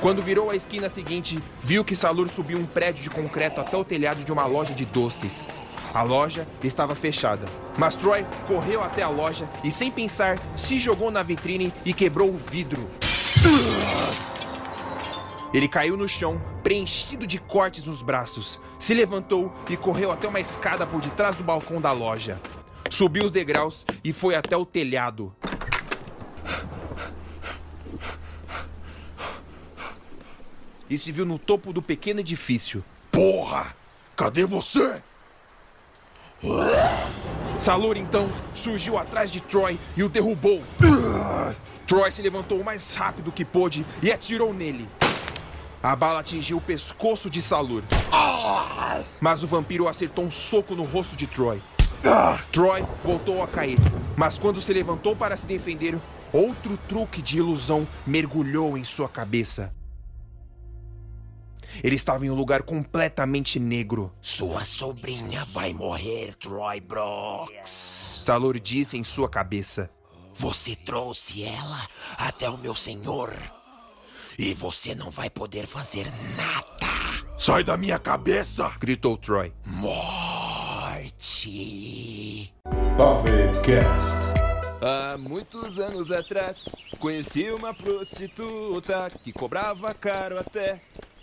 Quando 0.00 0.20
virou 0.20 0.50
a 0.50 0.56
esquina 0.56 0.88
seguinte, 0.88 1.38
viu 1.62 1.84
que 1.84 1.94
Salur 1.94 2.28
subiu 2.28 2.58
um 2.58 2.66
prédio 2.66 3.04
de 3.04 3.10
concreto 3.10 3.60
até 3.60 3.76
o 3.76 3.84
telhado 3.84 4.24
de 4.24 4.32
uma 4.32 4.44
loja 4.44 4.74
de 4.74 4.84
doces. 4.84 5.46
A 5.92 6.02
loja 6.02 6.46
estava 6.62 6.94
fechada, 6.94 7.46
mas 7.76 7.96
Troy 7.96 8.24
correu 8.46 8.80
até 8.80 9.02
a 9.02 9.08
loja 9.08 9.48
e, 9.64 9.70
sem 9.72 9.90
pensar, 9.90 10.38
se 10.56 10.78
jogou 10.78 11.10
na 11.10 11.22
vitrine 11.22 11.72
e 11.84 11.92
quebrou 11.92 12.28
o 12.28 12.38
vidro. 12.38 12.88
Ele 15.52 15.66
caiu 15.66 15.96
no 15.96 16.08
chão, 16.08 16.40
preenchido 16.62 17.26
de 17.26 17.38
cortes 17.38 17.84
nos 17.86 18.02
braços, 18.02 18.60
se 18.78 18.94
levantou 18.94 19.52
e 19.68 19.76
correu 19.76 20.12
até 20.12 20.28
uma 20.28 20.38
escada 20.38 20.86
por 20.86 21.00
detrás 21.00 21.34
do 21.34 21.42
balcão 21.42 21.80
da 21.80 21.90
loja. 21.90 22.40
Subiu 22.88 23.24
os 23.24 23.32
degraus 23.32 23.84
e 24.04 24.12
foi 24.12 24.36
até 24.36 24.56
o 24.56 24.64
telhado. 24.64 25.34
E 30.88 30.96
se 30.96 31.10
viu 31.10 31.24
no 31.24 31.38
topo 31.38 31.72
do 31.72 31.82
pequeno 31.82 32.20
edifício. 32.20 32.84
Porra! 33.10 33.74
Cadê 34.16 34.44
você? 34.44 35.02
Salur 37.58 37.96
então 37.96 38.30
surgiu 38.54 38.96
atrás 38.96 39.30
de 39.30 39.40
Troy 39.40 39.78
e 39.96 40.02
o 40.02 40.08
derrubou. 40.08 40.62
Troy 41.86 42.10
se 42.10 42.22
levantou 42.22 42.58
o 42.58 42.64
mais 42.64 42.94
rápido 42.94 43.30
que 43.30 43.44
pôde 43.44 43.84
e 44.02 44.10
atirou 44.10 44.54
nele. 44.54 44.88
A 45.82 45.94
bala 45.94 46.20
atingiu 46.20 46.58
o 46.58 46.60
pescoço 46.60 47.28
de 47.28 47.42
Salur. 47.42 47.82
Mas 49.20 49.42
o 49.42 49.46
vampiro 49.46 49.88
acertou 49.88 50.24
um 50.24 50.30
soco 50.30 50.74
no 50.74 50.84
rosto 50.84 51.16
de 51.16 51.26
Troy. 51.26 51.60
Troy 52.50 52.84
voltou 53.02 53.42
a 53.42 53.46
cair, 53.46 53.78
mas 54.16 54.38
quando 54.38 54.60
se 54.60 54.72
levantou 54.72 55.14
para 55.14 55.36
se 55.36 55.46
defender, 55.46 55.98
outro 56.32 56.78
truque 56.88 57.20
de 57.20 57.38
ilusão 57.38 57.86
mergulhou 58.06 58.78
em 58.78 58.84
sua 58.84 59.08
cabeça. 59.08 59.72
Ele 61.82 61.96
estava 61.96 62.26
em 62.26 62.30
um 62.30 62.34
lugar 62.34 62.62
completamente 62.62 63.58
negro. 63.58 64.12
Sua 64.20 64.64
sobrinha 64.64 65.44
vai 65.46 65.72
morrer, 65.72 66.34
Troy 66.36 66.80
Brooks. 66.80 68.22
Salor 68.24 68.58
disse 68.58 68.96
em 68.96 69.04
sua 69.04 69.28
cabeça. 69.28 69.90
Você 70.34 70.74
trouxe 70.74 71.42
ela 71.42 71.86
até 72.16 72.48
o 72.48 72.58
meu 72.58 72.74
senhor. 72.74 73.32
E 74.38 74.54
você 74.54 74.94
não 74.94 75.10
vai 75.10 75.28
poder 75.28 75.66
fazer 75.66 76.06
nada. 76.36 76.90
Sai 77.38 77.62
da 77.62 77.76
minha 77.76 77.98
cabeça! 77.98 78.72
gritou 78.80 79.16
Troy. 79.16 79.52
Morte. 79.66 80.10
Pavecast. 82.96 84.30
Há 84.82 85.18
muitos 85.18 85.78
anos 85.78 86.10
atrás, 86.10 86.66
conheci 86.98 87.50
uma 87.50 87.74
prostituta 87.74 89.08
que 89.22 89.30
cobrava 89.30 89.92
caro 89.92 90.38
até, 90.38 90.80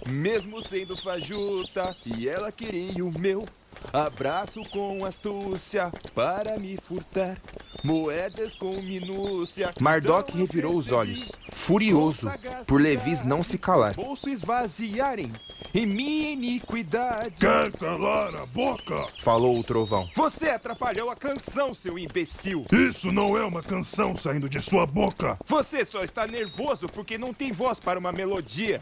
mesmo 0.10 0.62
sendo 0.62 0.96
fajuta, 0.98 1.96
e 2.06 2.28
ela 2.28 2.52
queria 2.52 3.04
o 3.04 3.20
meu 3.20 3.46
abraço 3.94 4.62
com 4.70 5.06
astúcia 5.06 5.92
para 6.14 6.58
me 6.58 6.78
furtar. 6.78 7.38
Moedas 7.84 8.56
com 8.56 8.72
minúcia. 8.82 9.70
Mardok 9.80 10.36
revirou 10.36 10.76
os 10.76 10.92
olhos, 10.92 11.32
furioso 11.54 12.30
por 12.68 12.82
Levis 12.82 13.22
não 13.22 13.44
se 13.44 13.58
calar. 13.58 13.96
Bolso 13.96 14.30
esvaziarem 14.30 15.32
em 15.74 15.86
minha 15.86 16.32
iniquidade. 16.32 17.36
Quer 17.40 17.72
calar 17.74 18.36
a 18.36 18.46
boca? 18.48 19.08
Falou 19.22 19.60
o 19.60 19.64
trovão. 19.64 20.10
Você 20.16 20.50
atrapalhou 20.50 21.10
a 21.10 21.16
canção, 21.16 21.74
seu 21.74 22.00
imbecil. 22.00 22.66
Isso 22.72 23.12
não 23.12 23.38
é 23.38 23.44
uma 23.44 23.62
canção 23.62 24.16
saindo 24.16 24.50
de 24.50 24.60
sua 24.60 24.86
boca. 24.86 25.38
Você 25.46 25.86
só 25.86 26.02
está 26.02 26.26
nervoso 26.26 26.88
porque 26.88 27.18
não 27.18 27.34
tem 27.34 27.52
voz 27.52 27.80
para 27.80 28.00
uma 28.00 28.12
melodia. 28.12 28.80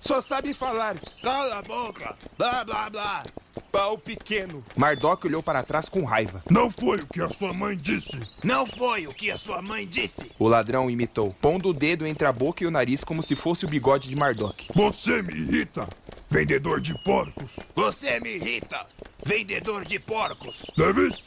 Só 0.00 0.20
sabe 0.20 0.52
falar. 0.52 0.96
Cala 1.22 1.58
a 1.58 1.62
boca. 1.62 2.14
Blá 2.36 2.64
blá 2.64 2.90
blá. 2.90 3.22
Pau 3.70 3.98
pequeno. 3.98 4.62
Mardok 4.76 5.26
olhou 5.26 5.42
para 5.42 5.62
trás 5.62 5.88
com 5.88 6.04
raiva. 6.04 6.42
Não 6.50 6.70
foi 6.70 6.96
o 6.96 7.06
que 7.06 7.20
a 7.20 7.28
sua 7.28 7.52
mãe 7.52 7.76
disse. 7.76 8.18
Não 8.42 8.64
foi 8.66 9.06
o 9.06 9.14
que 9.14 9.30
a 9.30 9.38
sua 9.38 9.60
mãe 9.60 9.86
disse. 9.86 10.30
O 10.38 10.48
ladrão 10.48 10.90
imitou, 10.90 11.34
pondo 11.40 11.70
o 11.70 11.72
dedo 11.72 12.06
entre 12.06 12.26
a 12.26 12.32
boca 12.32 12.62
e 12.62 12.66
o 12.66 12.70
nariz 12.70 13.02
como 13.02 13.22
se 13.22 13.34
fosse 13.34 13.64
o 13.64 13.68
bigode 13.68 14.08
de 14.08 14.16
Mardok. 14.16 14.68
Você 14.74 15.22
me 15.22 15.34
irrita, 15.34 15.88
vendedor 16.30 16.80
de 16.80 16.94
porcos. 17.02 17.50
Você 17.74 18.20
me 18.20 18.36
irrita, 18.36 18.86
vendedor 19.24 19.84
de 19.84 19.98
porcos. 19.98 20.62
Davis, 20.76 21.24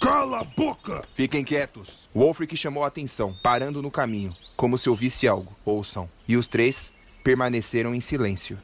cala 0.00 0.40
a 0.40 0.44
boca. 0.44 1.02
Fiquem 1.14 1.44
quietos. 1.44 2.08
Wolfric 2.14 2.56
chamou 2.56 2.84
a 2.84 2.88
atenção, 2.88 3.36
parando 3.42 3.82
no 3.82 3.90
caminho, 3.90 4.34
como 4.56 4.78
se 4.78 4.88
ouvisse 4.88 5.28
algo. 5.28 5.54
Ouçam. 5.64 6.08
E 6.26 6.36
os 6.36 6.46
três 6.46 6.92
permaneceram 7.22 7.94
em 7.94 8.00
silêncio. 8.00 8.58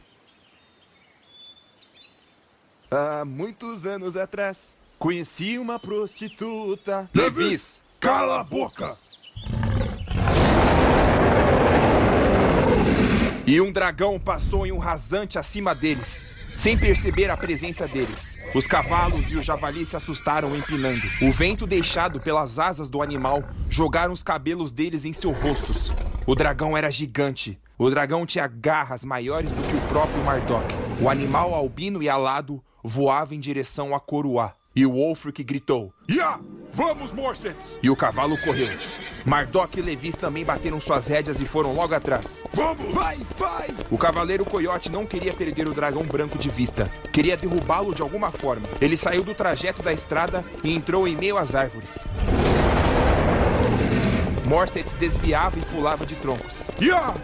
Há 2.90 3.25
muitos 3.25 3.85
anos 3.85 4.16
atrás, 4.16 4.76
Conheci 4.99 5.59
uma 5.59 5.78
prostituta. 5.78 7.09
Levis, 7.14 7.83
cala 8.00 8.40
a 8.40 8.45
boca! 8.45 8.97
E 13.47 13.61
um 13.61 13.71
dragão 13.71 14.19
passou 14.19 14.66
em 14.66 14.73
um 14.73 14.78
rasante 14.78 15.38
acima 15.38 15.75
deles, 15.75 16.25
sem 16.57 16.78
perceber 16.78 17.31
a 17.31 17.37
presença 17.37 17.87
deles. 17.87 18.38
Os 18.55 18.66
cavalos 18.66 19.31
e 19.31 19.37
o 19.37 19.43
javali 19.43 19.85
se 19.85 19.97
assustaram 19.97 20.57
empinando. 20.57 21.02
O 21.21 21.31
vento 21.31 21.66
deixado 21.66 22.19
pelas 22.19 22.59
asas 22.59 22.88
do 22.88 23.02
animal 23.02 23.45
jogaram 23.69 24.14
os 24.14 24.23
cabelos 24.23 24.73
deles 24.73 25.05
em 25.05 25.12
seus 25.12 25.37
rostos. 25.38 25.93
O 26.26 26.35
dragão 26.35 26.75
era 26.75 26.90
gigante. 26.90 27.61
O 27.78 27.90
dragão 27.90 28.25
tinha 28.25 28.47
garras 28.47 29.05
maiores 29.05 29.50
do 29.50 29.62
que 29.62 29.76
o 29.76 29.88
próprio 29.88 30.25
Mardok. 30.25 30.75
O 31.02 31.11
animal 31.11 31.55
albino 31.55 32.02
e 32.02 32.09
alado 32.09 32.64
voava 32.87 33.35
em 33.35 33.40
direção 33.40 33.95
a 33.95 34.00
Coroá. 34.00 34.55
E 34.75 34.87
o 34.87 34.93
Wolfric 34.93 35.43
gritou. 35.43 35.93
Ya! 36.09 36.38
Vamos, 36.73 37.12
Morsets! 37.12 37.78
E 37.83 37.88
o 37.88 37.97
cavalo 37.97 38.37
correu. 38.43 38.69
Mardok 39.25 39.78
e 39.78 39.83
Levis 39.83 40.16
também 40.16 40.45
bateram 40.45 40.78
suas 40.78 41.07
rédeas 41.07 41.40
e 41.40 41.47
foram 41.47 41.73
logo 41.73 41.95
atrás. 41.95 42.43
Vamos! 42.52 42.95
Vai, 42.95 43.19
vai! 43.38 43.69
O 43.90 43.97
cavaleiro 43.97 44.45
coiote 44.45 44.93
não 44.93 45.07
queria 45.07 45.33
perder 45.33 45.69
o 45.69 45.75
dragão 45.75 46.02
branco 46.02 46.37
de 46.38 46.50
vista. 46.50 46.85
Queria 47.11 47.37
derrubá-lo 47.37 47.95
de 47.95 48.02
alguma 48.02 48.31
forma. 48.31 48.66
Ele 48.81 48.97
saiu 48.97 49.25
do 49.25 49.35
trajeto 49.35 49.83
da 49.83 49.93
estrada 49.93 50.45
e 50.62 50.73
entrou 50.73 51.09
em 51.09 51.16
meio 51.16 51.38
às 51.38 51.55
árvores. 51.55 52.07
Morsets 54.47 54.95
desviava 54.95 55.59
e 55.59 55.62
pulava 55.62 56.05
de 56.07 56.14
troncos. 56.16 56.62
Ya! 56.81 57.14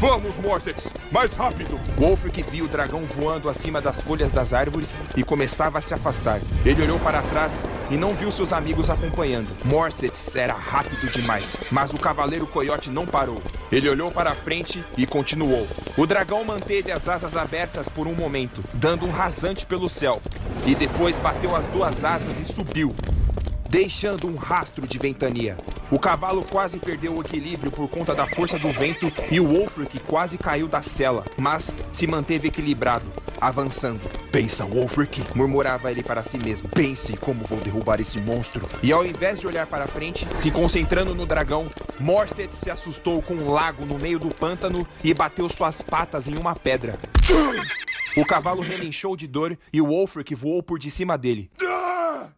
Vamos, 0.00 0.34
Morsets! 0.38 0.90
Mais 1.12 1.36
rápido! 1.36 1.78
Wolfric 1.98 2.42
viu 2.44 2.64
o 2.64 2.68
dragão 2.68 3.04
voando 3.04 3.50
acima 3.50 3.82
das 3.82 4.00
folhas 4.00 4.32
das 4.32 4.54
árvores 4.54 4.98
e 5.14 5.22
começava 5.22 5.76
a 5.76 5.82
se 5.82 5.92
afastar. 5.92 6.40
Ele 6.64 6.82
olhou 6.84 6.98
para 7.00 7.20
trás 7.20 7.64
e 7.90 7.98
não 7.98 8.08
viu 8.08 8.30
seus 8.30 8.54
amigos 8.54 8.88
acompanhando. 8.88 9.54
Morsets 9.66 10.34
era 10.34 10.54
rápido 10.54 11.12
demais, 11.12 11.64
mas 11.70 11.92
o 11.92 11.98
cavaleiro 11.98 12.46
coiote 12.46 12.88
não 12.88 13.04
parou. 13.04 13.42
Ele 13.70 13.90
olhou 13.90 14.10
para 14.10 14.34
frente 14.34 14.82
e 14.96 15.04
continuou. 15.04 15.68
O 15.98 16.06
dragão 16.06 16.42
manteve 16.44 16.90
as 16.90 17.06
asas 17.06 17.36
abertas 17.36 17.86
por 17.90 18.06
um 18.06 18.14
momento, 18.14 18.62
dando 18.72 19.04
um 19.04 19.10
rasante 19.10 19.66
pelo 19.66 19.90
céu, 19.90 20.18
e 20.64 20.74
depois 20.74 21.20
bateu 21.20 21.54
as 21.54 21.66
duas 21.66 22.02
asas 22.02 22.40
e 22.40 22.44
subiu, 22.46 22.94
deixando 23.70 24.26
um 24.26 24.34
rastro 24.34 24.84
de 24.84 24.98
ventania. 24.98 25.56
O 25.92 25.98
cavalo 25.98 26.44
quase 26.44 26.76
perdeu 26.76 27.14
o 27.14 27.20
equilíbrio 27.20 27.70
por 27.70 27.88
conta 27.88 28.12
da 28.12 28.26
força 28.26 28.58
do 28.58 28.68
vento 28.68 29.10
e 29.30 29.38
o 29.38 29.46
Wolfric 29.46 30.00
quase 30.00 30.36
caiu 30.36 30.66
da 30.66 30.82
sela, 30.82 31.24
mas 31.38 31.78
se 31.92 32.04
manteve 32.04 32.48
equilibrado, 32.48 33.06
avançando. 33.40 34.00
Pensa, 34.32 34.64
Wolfric, 34.64 35.24
murmurava 35.36 35.88
ele 35.88 36.02
para 36.02 36.20
si 36.24 36.36
mesmo. 36.36 36.68
Pense 36.68 37.16
como 37.16 37.44
vou 37.44 37.58
derrubar 37.58 38.00
esse 38.00 38.20
monstro. 38.20 38.66
E 38.82 38.90
ao 38.90 39.06
invés 39.06 39.38
de 39.38 39.46
olhar 39.46 39.68
para 39.68 39.86
frente, 39.86 40.26
se 40.36 40.50
concentrando 40.50 41.14
no 41.14 41.24
dragão, 41.24 41.66
Morset 42.00 42.52
se 42.52 42.70
assustou 42.70 43.22
com 43.22 43.34
um 43.34 43.50
lago 43.50 43.86
no 43.86 44.00
meio 44.00 44.18
do 44.18 44.34
pântano 44.34 44.84
e 45.02 45.14
bateu 45.14 45.48
suas 45.48 45.80
patas 45.80 46.26
em 46.26 46.36
uma 46.36 46.56
pedra. 46.56 46.98
O 48.16 48.26
cavalo 48.26 48.62
relinchou 48.62 49.16
de 49.16 49.28
dor 49.28 49.56
e 49.72 49.80
o 49.80 49.86
Wolfric 49.86 50.34
voou 50.34 50.60
por 50.60 50.76
de 50.76 50.90
cima 50.90 51.16
dele, 51.16 51.48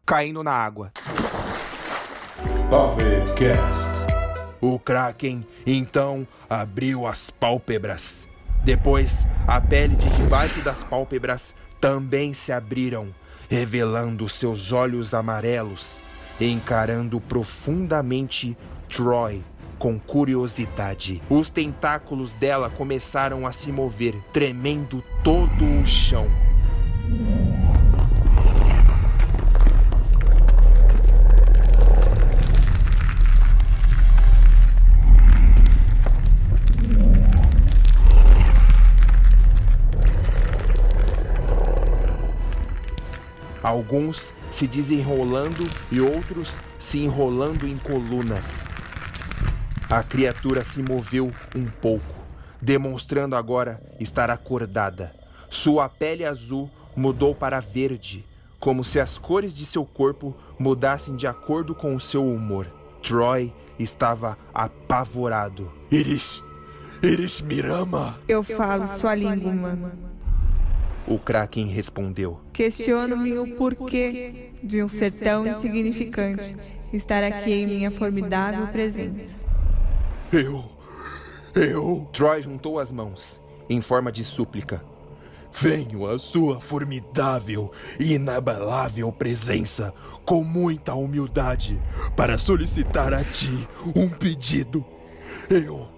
caindo 0.05 0.43
na 0.43 0.53
água. 0.53 0.93
O 4.59 4.79
Kraken 4.79 5.47
então 5.67 6.27
abriu 6.49 7.07
as 7.07 7.29
pálpebras. 7.29 8.27
Depois, 8.65 9.27
a 9.47 9.61
pele 9.61 9.95
de 9.95 10.09
debaixo 10.09 10.63
das 10.63 10.83
pálpebras 10.83 11.55
também 11.79 12.33
se 12.33 12.51
abriram, 12.51 13.15
revelando 13.51 14.27
seus 14.27 14.73
olhos 14.73 15.13
amarelos, 15.13 16.03
encarando 16.41 17.21
profundamente 17.21 18.57
Troy 18.89 19.43
com 19.79 20.01
curiosidade. 20.01 21.21
Os 21.29 21.51
tentáculos 21.51 22.33
dela 22.33 22.71
começaram 22.71 23.47
a 23.47 23.53
se 23.53 23.71
mover, 23.71 24.15
tremendo 24.33 25.05
todo 25.23 25.63
o 25.63 25.87
chão. 25.87 26.27
Alguns 43.63 44.35
se 44.51 44.67
desenrolando 44.67 45.65
e 45.91 46.01
outros 46.01 46.57
se 46.79 47.01
enrolando 47.01 47.67
em 47.67 47.79
colunas. 47.79 48.65
A 49.89 50.03
criatura 50.03 50.65
se 50.65 50.83
moveu 50.83 51.31
um 51.55 51.67
pouco, 51.67 52.15
demonstrando 52.61 53.37
agora 53.37 53.81
estar 54.01 54.31
acordada. 54.31 55.15
Sua 55.49 55.89
pele 55.89 56.25
azul 56.25 56.69
mudou 56.97 57.35
para 57.35 57.61
verde, 57.61 58.27
como 58.59 58.83
se 58.83 58.99
as 58.99 59.17
cores 59.17 59.55
de 59.55 59.65
seu 59.65 59.85
corpo 59.85 60.35
mudassem 60.59 61.15
de 61.15 61.27
acordo 61.27 61.75
com 61.75 61.95
o 61.95 62.01
seu 62.01 62.27
humor. 62.27 62.67
Troy 63.03 63.53
estava 63.79 64.39
apavorado. 64.53 65.71
Iris! 65.91 66.43
Iris 67.03 67.41
Mirama! 67.41 68.19
Eu 68.27 68.43
falo 68.43 68.87
sua 68.87 69.15
língua 69.15 69.51
humana. 69.51 70.12
O 71.07 71.19
Kraken 71.19 71.67
respondeu. 71.67 72.41
Questiono-me 72.53 73.37
o 73.39 73.57
porquê 73.57 74.51
de 74.63 74.83
um 74.83 74.89
ser 74.89 75.13
tão 75.13 75.47
insignificante 75.47 76.57
estar 76.93 77.25
aqui 77.25 77.53
em 77.53 77.67
minha 77.67 77.91
formidável 77.91 78.67
presença. 78.69 79.35
Eu. 80.33 80.65
Eu. 81.55 82.09
Troy 82.13 82.43
juntou 82.43 82.79
as 82.79 82.93
mãos, 82.93 83.41
em 83.69 83.81
forma 83.81 84.13
de 84.13 84.25
súplica. 84.25 84.83
Venho 85.53 86.07
à 86.07 86.19
sua 86.19 86.61
formidável 86.61 87.71
e 88.01 88.15
inabalável 88.15 89.13
presença 89.13 89.93
com 90.25 90.43
muita 90.43 90.95
humildade 90.95 91.79
para 92.17 92.39
solicitar 92.39 93.13
a 93.13 93.23
ti 93.23 93.69
um 93.95 94.09
pedido. 94.09 94.83
Eu, 95.51 95.89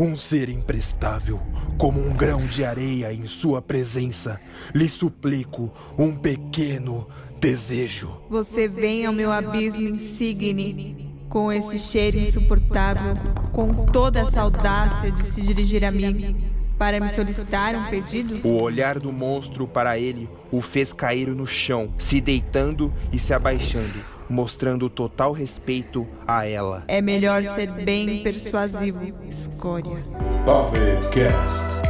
um 0.00 0.16
ser 0.16 0.48
imprestável, 0.48 1.38
como 1.76 2.00
um 2.00 2.16
grão 2.16 2.40
de 2.46 2.64
areia 2.64 3.12
em 3.12 3.26
sua 3.26 3.60
presença, 3.60 4.40
lhe 4.74 4.88
suplico 4.88 5.70
um 5.98 6.16
pequeno 6.16 7.06
desejo. 7.38 8.10
Você 8.30 8.66
vem 8.66 9.04
ao 9.04 9.12
meu 9.12 9.30
abismo 9.30 9.86
insigne, 9.86 11.12
com 11.28 11.52
esse 11.52 11.78
cheiro 11.78 12.18
insuportável, 12.18 13.14
com 13.52 13.84
toda 13.84 14.20
essa 14.20 14.40
audácia 14.40 15.12
de 15.12 15.22
se 15.24 15.42
dirigir 15.42 15.84
a 15.84 15.90
mim, 15.90 16.50
para 16.78 16.98
me 16.98 17.14
solicitar 17.14 17.74
um 17.74 17.84
pedido? 17.90 18.40
O 18.42 18.58
olhar 18.62 18.98
do 18.98 19.12
monstro 19.12 19.68
para 19.68 19.98
ele 19.98 20.30
o 20.50 20.62
fez 20.62 20.94
cair 20.94 21.28
no 21.28 21.46
chão, 21.46 21.92
se 21.98 22.22
deitando 22.22 22.90
e 23.12 23.18
se 23.18 23.34
abaixando, 23.34 24.02
mostrando 24.30 24.88
total 24.88 25.32
respeito 25.32 26.06
a 26.26 26.46
ela. 26.46 26.84
É 26.86 27.02
melhor 27.02 27.44
ser 27.44 27.70
bem 27.84 28.22
persuasivo, 28.22 29.04
escória. 29.28 30.04
Pavecast. 30.46 31.80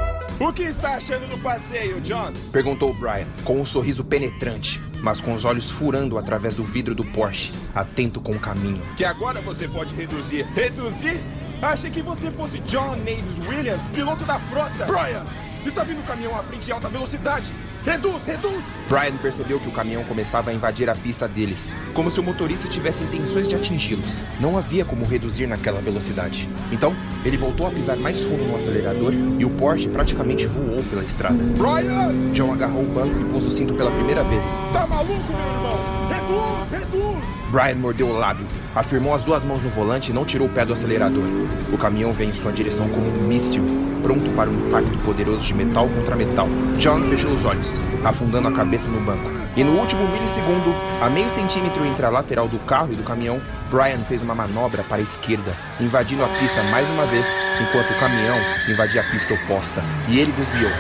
O 0.41 0.51
que 0.55 0.63
está 0.63 0.95
achando 0.95 1.29
do 1.29 1.37
passeio, 1.39 2.01
John? 2.01 2.33
Perguntou 2.51 2.95
Brian, 2.95 3.27
com 3.45 3.61
um 3.61 3.65
sorriso 3.65 4.03
penetrante, 4.03 4.81
mas 5.03 5.21
com 5.21 5.35
os 5.35 5.45
olhos 5.45 5.71
furando 5.71 6.17
através 6.17 6.55
do 6.55 6.65
vidro 6.65 6.95
do 6.95 7.05
Porsche, 7.05 7.53
atento 7.75 8.23
com 8.23 8.33
o 8.33 8.41
caminho. 8.41 8.81
Que 8.97 9.05
agora 9.05 9.43
você 9.43 9.69
pode 9.69 9.95
reduzir. 9.95 10.47
Reduzir? 10.55 11.21
Achei 11.61 11.91
que 11.91 12.01
você 12.01 12.31
fosse 12.31 12.59
John 12.61 12.97
Mavis 12.97 13.39
Williams, 13.47 13.87
piloto 13.89 14.25
da 14.25 14.39
frota. 14.39 14.87
Brian! 14.87 15.27
Está 15.67 15.85
vindo 15.85 16.01
um 16.01 16.07
caminhão 16.07 16.35
à 16.35 16.43
frente 16.43 16.71
em 16.71 16.73
alta 16.73 16.89
velocidade! 16.89 17.53
Reduz, 17.85 18.27
reduz! 18.27 18.63
Brian 18.89 19.17
percebeu 19.17 19.59
que 19.59 19.69
o 19.69 19.73
caminhão 19.73 20.05
começava 20.05 20.51
a 20.51 20.55
invadir 20.55 20.91
a 20.91 20.95
pista 20.95 21.27
deles, 21.27 21.73
como 21.95 22.11
se 22.11 22.21
o 22.21 22.23
motorista 22.23 22.69
tivesse 22.69 23.03
intenções 23.03 23.49
de 23.49 23.57
atingi-los. 23.57 24.23
Não 24.39 24.59
havia 24.59 24.85
como 24.85 25.07
reduzir 25.07 25.47
naquela 25.47 25.81
velocidade. 25.81 26.49
Então, 26.71 26.95
ele 27.25 27.39
voltou 27.39 27.67
a 27.67 27.71
pisar 27.71 27.97
mais 27.97 28.23
fundo 28.23 28.45
no 28.45 28.57
acelerador 28.57 29.15
e 29.39 29.45
o 29.45 29.51
Porsche 29.51 29.89
praticamente 29.89 30.47
voou 30.47 30.83
pela 30.85 31.03
estrada. 31.03 31.43
Brian! 31.57 32.33
John 32.33 32.53
agarrou 32.53 32.83
o 32.83 32.93
banco 32.93 33.19
e 33.19 33.25
pôs 33.25 33.47
o 33.47 33.51
cinto 33.51 33.75
pela 33.75 33.91
primeira 33.91 34.23
vez. 34.25 34.59
Tá 34.73 34.87
maluco, 34.87 35.33
meu 35.33 35.55
irmão? 35.55 35.79
Reduz, 36.09 36.71
reduz! 36.71 37.40
Brian 37.51 37.75
mordeu 37.75 38.09
o 38.09 38.17
lábio, 38.17 38.47
afirmou 38.75 39.13
as 39.13 39.25
duas 39.25 39.43
mãos 39.45 39.61
no 39.61 39.71
volante 39.71 40.11
e 40.11 40.15
não 40.15 40.25
tirou 40.25 40.47
o 40.47 40.51
pé 40.51 40.65
do 40.65 40.73
acelerador. 40.73 41.25
O 41.73 41.77
caminhão 41.77 42.13
veio 42.13 42.31
em 42.31 42.35
sua 42.35 42.53
direção 42.53 42.89
como 42.89 43.09
um 43.09 43.27
míssil, 43.27 43.63
pronto 44.03 44.31
para 44.31 44.49
um 44.49 44.69
impacto 44.69 44.97
poderoso 45.05 45.45
de 45.45 45.53
metal 45.53 45.89
contra 45.89 46.15
metal. 46.15 46.49
John 46.79 47.03
fechou 47.05 47.31
os 47.33 47.45
olhos, 47.45 47.81
afundando 48.05 48.49
a 48.49 48.53
cabeça 48.53 48.89
no 48.89 49.01
banco. 49.01 49.29
E 49.57 49.65
no 49.65 49.73
último 49.73 50.07
milissegundo, 50.09 50.73
a 51.03 51.11
meio 51.11 51.29
centímetro 51.29 51.85
entre 51.85 52.07
a 52.07 52.11
lateral 52.11 52.47
do 52.47 52.59
carro 52.61 52.93
e 52.93 52.97
do 52.97 53.03
caminhão, 53.03 53.41
Brian 53.69 53.99
fez 53.99 54.23
uma 54.23 54.35
manobra 54.35 54.85
para 54.85 54.99
a 54.99 55.03
esquerda, 55.03 55.53
invadindo 55.81 56.25
a 56.25 56.29
pista 56.29 56.63
mais 56.71 56.89
uma 56.89 57.05
vez, 57.07 57.27
enquanto 57.61 57.91
o 57.91 57.99
caminhão 57.99 58.37
invadia 58.69 59.01
a 59.01 59.11
pista 59.11 59.35
oposta. 59.35 59.83
E 60.09 60.21
ele 60.21 60.31
desviou. 60.33 60.71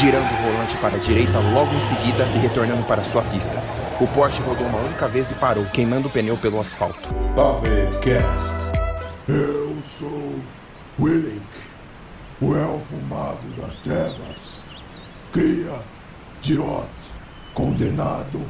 Girando 0.00 0.32
o 0.32 0.36
volante 0.36 0.74
para 0.78 0.96
a 0.96 0.98
direita 0.98 1.38
logo 1.38 1.74
em 1.74 1.80
seguida 1.80 2.24
e 2.34 2.38
retornando 2.38 2.82
para 2.84 3.04
sua 3.04 3.20
pista. 3.24 3.62
O 4.00 4.06
Porsche 4.06 4.40
rodou 4.40 4.66
uma 4.66 4.78
única 4.78 5.06
vez 5.06 5.30
e 5.30 5.34
parou, 5.34 5.66
queimando 5.66 6.08
o 6.08 6.10
pneu 6.10 6.38
pelo 6.38 6.58
asfalto. 6.58 7.14
Pavecast. 7.36 8.72
Eu 9.28 9.76
sou 9.98 10.40
Willink, 10.98 11.44
o 12.40 12.56
elfo 12.56 12.96
mago 13.10 13.46
das 13.60 13.76
trevas. 13.80 14.64
Cria 15.34 15.78
de 16.40 16.58
condenado 17.52 18.40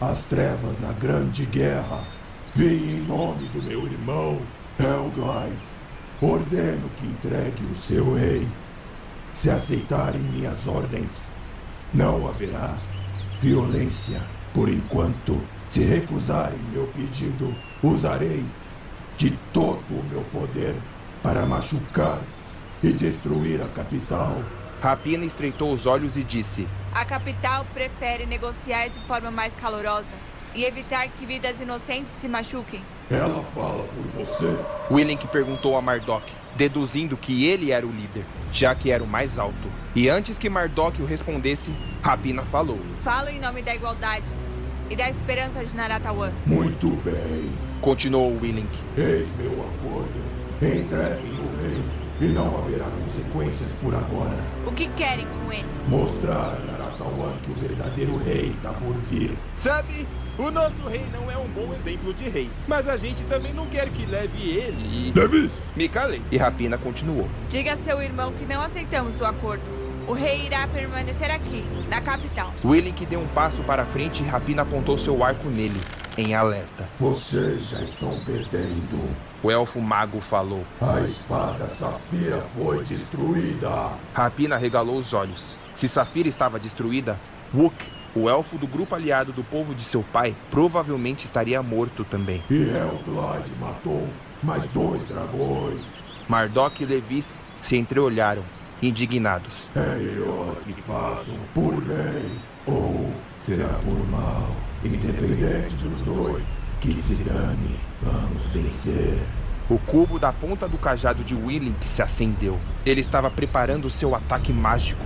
às 0.00 0.22
trevas 0.22 0.80
na 0.80 0.92
grande 0.92 1.44
guerra. 1.44 2.02
Vim 2.54 2.96
em 2.96 3.06
nome 3.06 3.46
do 3.48 3.62
meu 3.62 3.84
irmão 3.84 4.40
Helglide. 4.80 5.68
Ordeno 6.22 6.88
que 6.96 7.06
entregue 7.06 7.62
o 7.70 7.76
seu 7.76 8.14
rei. 8.14 8.48
Se 9.34 9.50
aceitarem 9.50 10.20
minhas 10.20 10.64
ordens, 10.64 11.28
não 11.92 12.28
haverá 12.28 12.78
violência. 13.40 14.22
Por 14.54 14.68
enquanto, 14.68 15.40
se 15.66 15.82
recusarem 15.82 16.60
meu 16.72 16.86
pedido, 16.86 17.52
usarei 17.82 18.44
de 19.16 19.30
todo 19.52 19.82
o 19.90 20.04
meu 20.04 20.22
poder 20.32 20.76
para 21.20 21.44
machucar 21.44 22.20
e 22.80 22.92
destruir 22.92 23.60
a 23.60 23.66
capital. 23.68 24.40
Rapina 24.80 25.24
estreitou 25.24 25.72
os 25.72 25.84
olhos 25.84 26.16
e 26.16 26.22
disse: 26.22 26.68
A 26.94 27.04
capital 27.04 27.66
prefere 27.74 28.26
negociar 28.26 28.86
de 28.86 29.00
forma 29.00 29.32
mais 29.32 29.56
calorosa 29.56 30.14
e 30.54 30.64
evitar 30.64 31.08
que 31.08 31.26
vidas 31.26 31.60
inocentes 31.60 32.12
se 32.12 32.28
machuquem. 32.28 32.80
Ela 33.10 33.42
fala 33.54 33.84
por 33.84 34.24
você. 34.24 34.56
Willink 34.90 35.26
perguntou 35.28 35.76
a 35.76 35.82
Mardok, 35.82 36.24
deduzindo 36.56 37.16
que 37.16 37.46
ele 37.46 37.70
era 37.70 37.86
o 37.86 37.90
líder, 37.90 38.24
já 38.50 38.74
que 38.74 38.90
era 38.90 39.04
o 39.04 39.06
mais 39.06 39.38
alto. 39.38 39.68
E 39.94 40.08
antes 40.08 40.38
que 40.38 40.48
Mardok 40.48 41.02
o 41.02 41.06
respondesse, 41.06 41.70
Rapina 42.02 42.42
falou: 42.42 42.80
Falo 43.02 43.28
em 43.28 43.38
nome 43.38 43.60
da 43.62 43.74
igualdade 43.74 44.26
e 44.88 44.96
da 44.96 45.08
esperança 45.08 45.62
de 45.64 45.76
Naratawan. 45.76 46.32
Muito 46.46 46.88
bem. 47.04 47.52
Continuou 47.80 48.38
Willink. 48.40 48.78
Eis 48.96 49.28
meu 49.36 49.52
acordo. 49.52 50.24
Entreguem 50.62 51.32
o 51.40 51.56
rei 51.60 51.82
e 52.20 52.24
não 52.32 52.58
haverá 52.58 52.86
consequências 52.86 53.68
por 53.82 53.94
agora. 53.94 54.38
O 54.66 54.72
que 54.72 54.88
querem 54.88 55.26
com 55.26 55.52
ele? 55.52 55.66
Mostrar 55.88 56.56
a 56.56 56.72
Naratawan 56.72 57.34
que 57.42 57.50
o 57.50 57.54
verdadeiro 57.54 58.16
rei 58.16 58.48
está 58.48 58.72
por 58.72 58.94
vir. 59.10 59.36
Sabe, 59.56 60.06
o 60.38 60.50
nosso 60.50 60.82
rei 60.88 61.06
não 61.12 61.30
é 61.30 61.36
um 61.36 61.48
bom 61.48 61.72
exemplo 61.74 62.12
de 62.12 62.28
rei. 62.28 62.50
Mas 62.66 62.88
a 62.88 62.96
gente 62.96 63.22
também 63.24 63.52
não 63.52 63.66
quer 63.66 63.88
que 63.90 64.04
leve 64.06 64.40
ele 64.42 65.08
e... 65.08 65.12
Davis! 65.12 65.52
Me 65.76 65.88
calei. 65.88 66.22
E 66.30 66.36
Rapina 66.36 66.76
continuou. 66.76 67.28
Diga 67.48 67.74
a 67.74 67.76
seu 67.76 68.02
irmão 68.02 68.32
que 68.32 68.44
não 68.44 68.60
aceitamos 68.60 69.20
o 69.20 69.24
acordo. 69.24 69.62
O 70.06 70.12
rei 70.12 70.44
irá 70.44 70.66
permanecer 70.68 71.30
aqui, 71.30 71.64
na 71.88 72.00
capital. 72.00 72.52
Willink 72.62 73.06
deu 73.06 73.20
um 73.20 73.28
passo 73.28 73.62
para 73.62 73.86
frente 73.86 74.22
e 74.22 74.26
Rapina 74.26 74.62
apontou 74.62 74.98
seu 74.98 75.24
arco 75.24 75.48
nele, 75.48 75.80
em 76.18 76.34
alerta. 76.34 76.86
Vocês 76.98 77.70
já 77.70 77.80
estão 77.80 78.18
perdendo. 78.24 79.08
O 79.42 79.50
elfo 79.50 79.80
mago 79.80 80.20
falou. 80.20 80.64
A 80.80 81.00
espada 81.00 81.68
Safira 81.68 82.44
foi 82.54 82.84
destruída. 82.84 83.92
Rapina 84.12 84.58
regalou 84.58 84.98
os 84.98 85.14
olhos. 85.14 85.56
Se 85.74 85.88
Safira 85.88 86.28
estava 86.28 86.58
destruída, 86.58 87.18
Wook, 87.54 87.74
o 88.14 88.28
elfo 88.28 88.56
do 88.56 88.66
grupo 88.66 88.94
aliado 88.94 89.32
do 89.32 89.42
povo 89.42 89.74
de 89.74 89.84
seu 89.84 90.02
pai, 90.02 90.34
provavelmente 90.50 91.24
estaria 91.24 91.62
morto 91.62 92.04
também. 92.04 92.42
E 92.48 92.54
Helglide 92.54 93.52
matou 93.60 94.08
mais 94.42 94.66
dois 94.68 95.04
dragões. 95.06 95.82
Mardok 96.28 96.82
e 96.82 96.86
Levis 96.86 97.38
se 97.60 97.76
entreolharam, 97.76 98.44
indignados. 98.82 99.70
É 99.74 99.96
melhor 99.96 100.56
que 100.64 100.72
façam 100.82 101.36
por 101.52 101.74
bem 101.84 102.40
ou 102.66 103.12
será 103.40 103.68
por 103.84 104.08
mal. 104.08 104.54
Independente 104.84 105.74
dos 105.76 106.02
dois, 106.02 106.44
que 106.80 106.94
se 106.94 107.22
dane, 107.22 107.78
vamos 108.02 108.42
vencer. 108.52 109.18
O 109.68 109.78
cubo 109.78 110.18
da 110.18 110.30
ponta 110.30 110.68
do 110.68 110.76
cajado 110.76 111.24
de 111.24 111.34
Willink 111.34 111.88
se 111.88 112.02
acendeu. 112.02 112.60
Ele 112.84 113.00
estava 113.00 113.30
preparando 113.30 113.88
seu 113.88 114.14
ataque 114.14 114.52
mágico. 114.52 115.02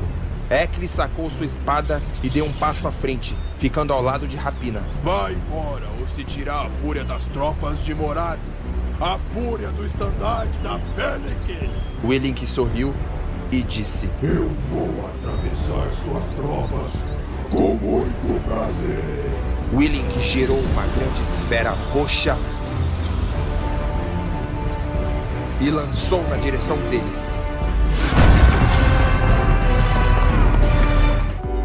Ekli 0.50 0.88
sacou 0.88 1.28
sua 1.28 1.44
espada 1.44 2.00
e 2.22 2.30
deu 2.30 2.46
um 2.46 2.52
passo 2.52 2.88
à 2.88 2.92
frente, 2.92 3.36
ficando 3.58 3.92
ao 3.92 4.00
lado 4.00 4.26
de 4.26 4.36
Rapina. 4.36 4.82
Vai 5.02 5.34
embora 5.34 5.86
ou 6.00 6.08
se 6.08 6.24
tirar 6.24 6.66
a 6.66 6.70
fúria 6.70 7.04
das 7.04 7.26
tropas 7.26 7.84
de 7.84 7.94
Morad. 7.94 8.40
A 9.00 9.18
fúria 9.32 9.68
do 9.68 9.84
estandarte 9.84 10.58
da 10.58 10.80
Fênix. 10.96 11.92
Willink 12.02 12.46
sorriu 12.46 12.94
e 13.52 13.62
disse: 13.62 14.08
Eu 14.22 14.48
vou 14.48 15.10
atravessar 15.10 15.92
suas 16.02 16.24
tropas 16.34 16.92
com 17.50 17.74
muito 17.74 18.44
prazer. 18.44 19.38
Willink 19.72 20.20
gerou 20.22 20.58
uma 20.58 20.82
grande 20.86 21.20
esfera 21.20 21.72
roxa 21.92 22.38
e 25.60 25.70
lançou 25.70 26.22
na 26.28 26.36
direção 26.36 26.76
deles. 26.88 27.32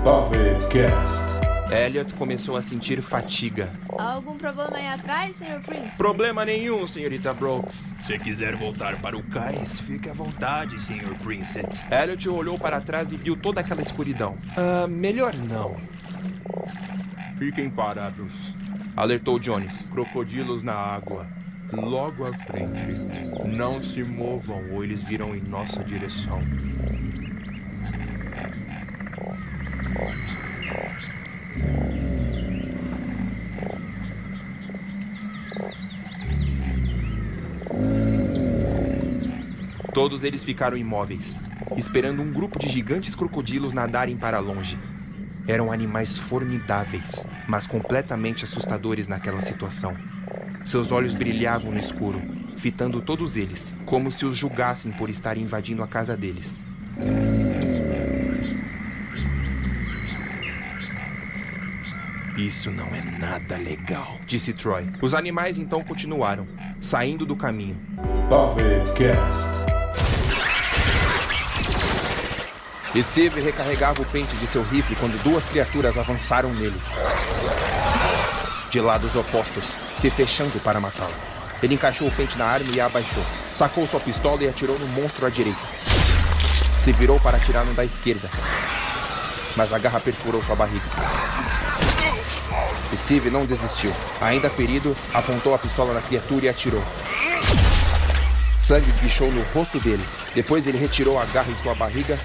Pavecast. 0.03 1.23
Elliot 1.71 2.13
começou 2.15 2.57
a 2.57 2.61
sentir 2.61 3.01
fatiga. 3.01 3.69
Há 3.97 4.11
algum 4.11 4.37
problema 4.37 4.75
aí 4.75 4.87
atrás, 4.87 5.37
Sr. 5.37 5.61
Prince? 5.65 5.95
Problema 5.95 6.43
nenhum, 6.43 6.85
senhorita 6.85 7.33
Brooks. 7.33 7.91
Se 8.05 8.19
quiser 8.19 8.53
voltar 8.57 8.99
para 8.99 9.17
o 9.17 9.23
cais, 9.23 9.79
fique 9.79 10.09
à 10.09 10.13
vontade, 10.13 10.77
Sr. 10.81 11.17
Princet. 11.23 11.81
Elliot 11.89 12.27
olhou 12.29 12.59
para 12.59 12.81
trás 12.81 13.13
e 13.13 13.15
viu 13.15 13.37
toda 13.37 13.61
aquela 13.61 13.81
escuridão. 13.81 14.35
Ah, 14.57 14.87
melhor 14.87 15.33
não. 15.35 15.77
Fiquem 17.39 17.69
parados. 17.69 18.31
Alertou 18.97 19.39
Jones. 19.39 19.87
Crocodilos 19.89 20.61
na 20.61 20.73
água. 20.73 21.25
Logo 21.71 22.27
à 22.27 22.33
frente. 22.33 22.73
Não 23.45 23.81
se 23.81 24.03
movam 24.03 24.61
ou 24.73 24.83
eles 24.83 25.01
virão 25.03 25.33
em 25.33 25.41
nossa 25.41 25.81
direção. 25.81 26.41
Todos 40.03 40.25
eles 40.25 40.43
ficaram 40.43 40.75
imóveis, 40.75 41.39
esperando 41.77 42.21
um 42.21 42.29
grupo 42.29 42.59
de 42.59 42.67
gigantes 42.67 43.15
crocodilos 43.15 43.71
nadarem 43.71 44.17
para 44.17 44.37
longe. 44.37 44.77
Eram 45.47 45.71
animais 45.71 46.17
formidáveis, 46.17 47.25
mas 47.47 47.65
completamente 47.65 48.43
assustadores 48.43 49.07
naquela 49.07 49.41
situação. 49.41 49.95
Seus 50.65 50.91
olhos 50.91 51.15
brilhavam 51.15 51.71
no 51.71 51.79
escuro, 51.79 52.21
fitando 52.57 52.99
todos 52.99 53.37
eles, 53.37 53.73
como 53.85 54.11
se 54.11 54.25
os 54.25 54.35
julgassem 54.35 54.91
por 54.91 55.09
estarem 55.09 55.43
invadindo 55.43 55.81
a 55.81 55.87
casa 55.87 56.17
deles. 56.17 56.61
Isso 62.37 62.69
não 62.69 62.87
é 62.87 63.01
nada 63.19 63.55
legal, 63.55 64.19
disse 64.27 64.51
Troy. 64.51 64.85
Os 65.01 65.13
animais 65.13 65.57
então 65.57 65.81
continuaram, 65.81 66.45
saindo 66.81 67.25
do 67.25 67.37
caminho. 67.37 67.77
Pavecast. 68.29 69.72
Steve 73.01 73.41
recarregava 73.41 74.03
o 74.03 74.06
pente 74.06 74.36
de 74.36 74.45
seu 74.45 74.62
rifle 74.62 74.95
quando 74.97 75.21
duas 75.23 75.43
criaturas 75.45 75.97
avançaram 75.97 76.53
nele. 76.53 76.79
De 78.69 78.79
lados 78.79 79.15
opostos, 79.15 79.63
se 79.99 80.12
fechando 80.12 80.60
para 80.60 80.79
matá-lo. 80.79 81.13
Ele 81.63 81.73
encaixou 81.73 82.08
o 82.08 82.12
pente 82.12 82.38
na 82.38 82.45
arma 82.45 82.67
e 82.71 82.79
a 82.79 82.86
abaixou. 82.86 83.23
Sacou 83.56 83.88
sua 83.88 83.99
pistola 83.99 84.43
e 84.43 84.47
atirou 84.47 84.77
no 84.77 84.88
monstro 84.89 85.25
à 85.25 85.29
direita. 85.29 85.60
Se 86.84 86.91
virou 86.91 87.19
para 87.19 87.38
atirar 87.38 87.65
no 87.65 87.73
da 87.73 87.84
esquerda. 87.84 88.29
Mas 89.56 89.73
a 89.73 89.79
garra 89.79 89.99
perfurou 89.99 90.43
sua 90.43 90.56
barriga. 90.56 90.86
Steve 92.95 93.32
não 93.32 93.43
desistiu. 93.43 93.91
Ainda 94.21 94.51
ferido, 94.51 94.95
apontou 95.13 95.56
a 95.56 95.58
pistola 95.58 95.95
na 95.95 96.01
criatura 96.01 96.45
e 96.45 96.49
atirou. 96.49 96.84
Sangue 98.60 98.89
esguichou 98.89 99.32
no 99.32 99.41
rosto 99.53 99.79
dele. 99.79 100.03
Depois 100.36 100.67
ele 100.67 100.77
retirou 100.77 101.19
a 101.19 101.25
garra 101.25 101.49
em 101.49 101.63
sua 101.63 101.73
barriga 101.73 102.19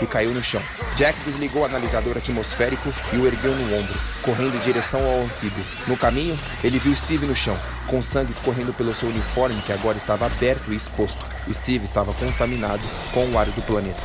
e 0.00 0.06
caiu 0.06 0.32
no 0.32 0.42
chão. 0.42 0.62
Jack 0.96 1.18
desligou 1.24 1.62
o 1.62 1.64
analisador 1.64 2.16
atmosférico 2.16 2.92
e 3.12 3.16
o 3.16 3.26
ergueu 3.26 3.54
no 3.54 3.78
ombro, 3.78 3.94
correndo 4.22 4.56
em 4.56 4.60
direção 4.60 5.00
ao 5.00 5.22
anfíbio. 5.22 5.64
No 5.86 5.96
caminho, 5.96 6.38
ele 6.62 6.78
viu 6.78 6.94
Steve 6.94 7.26
no 7.26 7.34
chão, 7.34 7.56
com 7.86 8.02
sangue 8.02 8.32
escorrendo 8.32 8.72
pelo 8.72 8.94
seu 8.94 9.08
uniforme 9.08 9.60
que 9.62 9.72
agora 9.72 9.96
estava 9.96 10.26
aberto 10.26 10.72
e 10.72 10.76
exposto. 10.76 11.24
Steve 11.52 11.84
estava 11.84 12.12
contaminado 12.14 12.82
com 13.12 13.24
o 13.26 13.38
ar 13.38 13.46
do 13.46 13.62
planeta. 13.62 14.00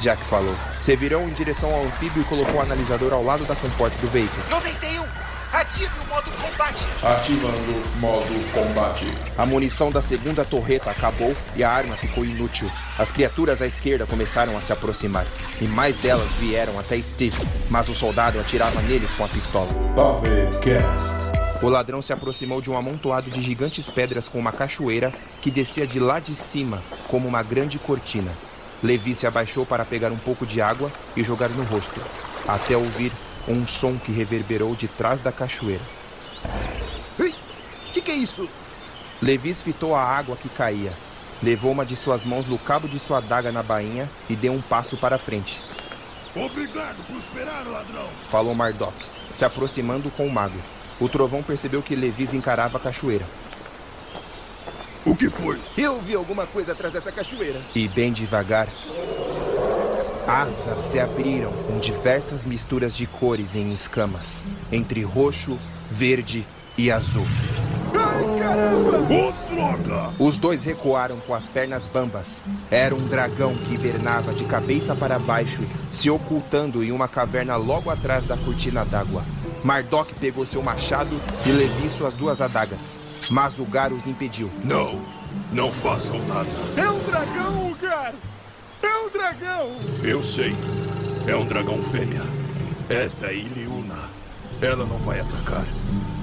Jack 0.00 0.22
falou. 0.24 0.54
Se 0.80 0.94
virou 0.96 1.22
em 1.22 1.32
direção 1.32 1.72
ao 1.72 1.84
anfíbio 1.84 2.22
e 2.22 2.24
colocou 2.24 2.56
o 2.56 2.62
analisador 2.62 3.12
ao 3.12 3.24
lado 3.24 3.44
da 3.44 3.54
comporta 3.56 3.96
do 3.98 4.08
veículo. 4.08 4.42
91! 4.50 5.27
Ative 5.52 5.90
o 6.04 6.06
modo 6.08 6.30
combate. 6.30 6.86
Ativando 7.02 7.98
modo 7.98 8.52
combate. 8.52 9.06
A 9.36 9.46
munição 9.46 9.90
da 9.90 10.02
segunda 10.02 10.44
torreta 10.44 10.90
acabou 10.90 11.34
e 11.56 11.64
a 11.64 11.70
arma 11.70 11.96
ficou 11.96 12.22
inútil. 12.22 12.70
As 12.98 13.10
criaturas 13.10 13.62
à 13.62 13.66
esquerda 13.66 14.04
começaram 14.06 14.56
a 14.58 14.60
se 14.60 14.72
aproximar 14.72 15.24
e 15.60 15.64
mais 15.64 15.96
delas 15.96 16.28
vieram 16.38 16.78
até 16.78 17.00
Steve, 17.00 17.38
mas 17.70 17.88
o 17.88 17.94
soldado 17.94 18.38
atirava 18.38 18.82
neles 18.82 19.10
com 19.12 19.24
a 19.24 19.28
pistola. 19.28 19.72
Pavecast. 19.96 21.62
O 21.62 21.68
ladrão 21.68 22.02
se 22.02 22.12
aproximou 22.12 22.60
de 22.60 22.70
um 22.70 22.76
amontoado 22.76 23.30
de 23.30 23.42
gigantes 23.42 23.88
pedras 23.88 24.28
com 24.28 24.38
uma 24.38 24.52
cachoeira 24.52 25.12
que 25.40 25.50
descia 25.50 25.86
de 25.86 25.98
lá 25.98 26.20
de 26.20 26.34
cima, 26.34 26.82
como 27.08 27.26
uma 27.26 27.42
grande 27.42 27.78
cortina. 27.78 28.30
Levi 28.82 29.14
se 29.14 29.26
abaixou 29.26 29.64
para 29.64 29.84
pegar 29.84 30.12
um 30.12 30.18
pouco 30.18 30.46
de 30.46 30.60
água 30.60 30.92
e 31.16 31.24
jogar 31.24 31.48
no 31.48 31.64
rosto, 31.64 32.00
até 32.46 32.76
ouvir 32.76 33.10
um 33.48 33.66
som 33.66 33.96
que 33.96 34.12
reverberou 34.12 34.74
de 34.74 34.86
trás 34.86 35.20
da 35.20 35.32
cachoeira. 35.32 35.82
Ei, 37.18 37.34
que 37.92 38.00
que 38.00 38.10
é 38.10 38.14
isso? 38.14 38.48
Levi 39.20 39.52
fitou 39.54 39.94
a 39.94 40.02
água 40.02 40.36
que 40.36 40.48
caía, 40.48 40.92
levou 41.42 41.72
uma 41.72 41.84
de 41.84 41.96
suas 41.96 42.24
mãos 42.24 42.46
no 42.46 42.58
cabo 42.58 42.86
de 42.86 42.98
sua 42.98 43.18
adaga 43.18 43.50
na 43.50 43.62
bainha 43.62 44.08
e 44.28 44.36
deu 44.36 44.52
um 44.52 44.60
passo 44.60 44.96
para 44.96 45.18
frente. 45.18 45.60
Obrigado 46.36 47.04
por 47.06 47.16
esperar, 47.16 47.66
ladrão. 47.66 48.06
Falou 48.30 48.54
Mardok, 48.54 48.94
se 49.32 49.44
aproximando 49.44 50.10
com 50.10 50.26
o 50.26 50.32
mago. 50.32 50.58
O 51.00 51.08
trovão 51.08 51.42
percebeu 51.42 51.82
que 51.82 51.96
Levis 51.96 52.34
encarava 52.34 52.76
a 52.76 52.80
cachoeira. 52.80 53.24
O 55.04 55.16
que 55.16 55.30
foi? 55.30 55.58
Eu 55.76 56.00
vi 56.00 56.14
alguma 56.14 56.46
coisa 56.46 56.72
atrás 56.72 56.92
dessa 56.92 57.10
cachoeira. 57.10 57.60
E 57.74 57.88
bem 57.88 58.12
devagar, 58.12 58.68
asas 60.28 60.82
se 60.82 61.00
abriram 61.00 61.50
com 61.66 61.78
diversas 61.78 62.44
misturas 62.44 62.94
de 62.94 63.06
cores 63.06 63.56
em 63.56 63.72
escamas, 63.72 64.44
entre 64.70 65.02
roxo, 65.02 65.58
verde 65.90 66.46
e 66.76 66.90
azul. 66.90 67.26
Ai, 67.94 68.38
caramba! 68.38 68.98
Ô, 68.98 69.32
droga! 69.54 70.12
Os 70.18 70.36
dois 70.36 70.62
recuaram 70.62 71.16
com 71.20 71.34
as 71.34 71.46
pernas 71.46 71.86
bambas. 71.86 72.42
Era 72.70 72.94
um 72.94 73.08
dragão 73.08 73.54
que 73.56 73.74
hibernava 73.74 74.34
de 74.34 74.44
cabeça 74.44 74.94
para 74.94 75.18
baixo, 75.18 75.62
se 75.90 76.10
ocultando 76.10 76.84
em 76.84 76.92
uma 76.92 77.08
caverna 77.08 77.56
logo 77.56 77.88
atrás 77.88 78.26
da 78.26 78.36
cortina 78.36 78.84
d'água. 78.84 79.24
Mardok 79.64 80.14
pegou 80.14 80.44
seu 80.44 80.62
machado 80.62 81.18
e 81.46 81.52
Levi 81.52 81.88
suas 81.88 82.12
duas 82.12 82.42
adagas, 82.42 83.00
mas 83.30 83.58
o 83.58 83.64
Gar 83.64 83.94
os 83.94 84.06
impediu. 84.06 84.50
Não, 84.62 85.00
não 85.50 85.72
façam 85.72 86.18
nada. 86.26 86.50
É 86.76 86.88
um 86.88 87.00
dragão, 87.00 87.74
cara! 87.80 88.14
É 88.82 88.96
um 88.98 89.08
dragão! 89.10 89.76
Eu 90.02 90.22
sei. 90.22 90.54
É 91.26 91.36
um 91.36 91.46
dragão 91.46 91.82
fêmea. 91.82 92.22
Esta 92.88 93.26
é 93.26 93.34
Iliuna. 93.34 94.08
Ela 94.60 94.84
não 94.84 94.98
vai 94.98 95.20
atacar. 95.20 95.64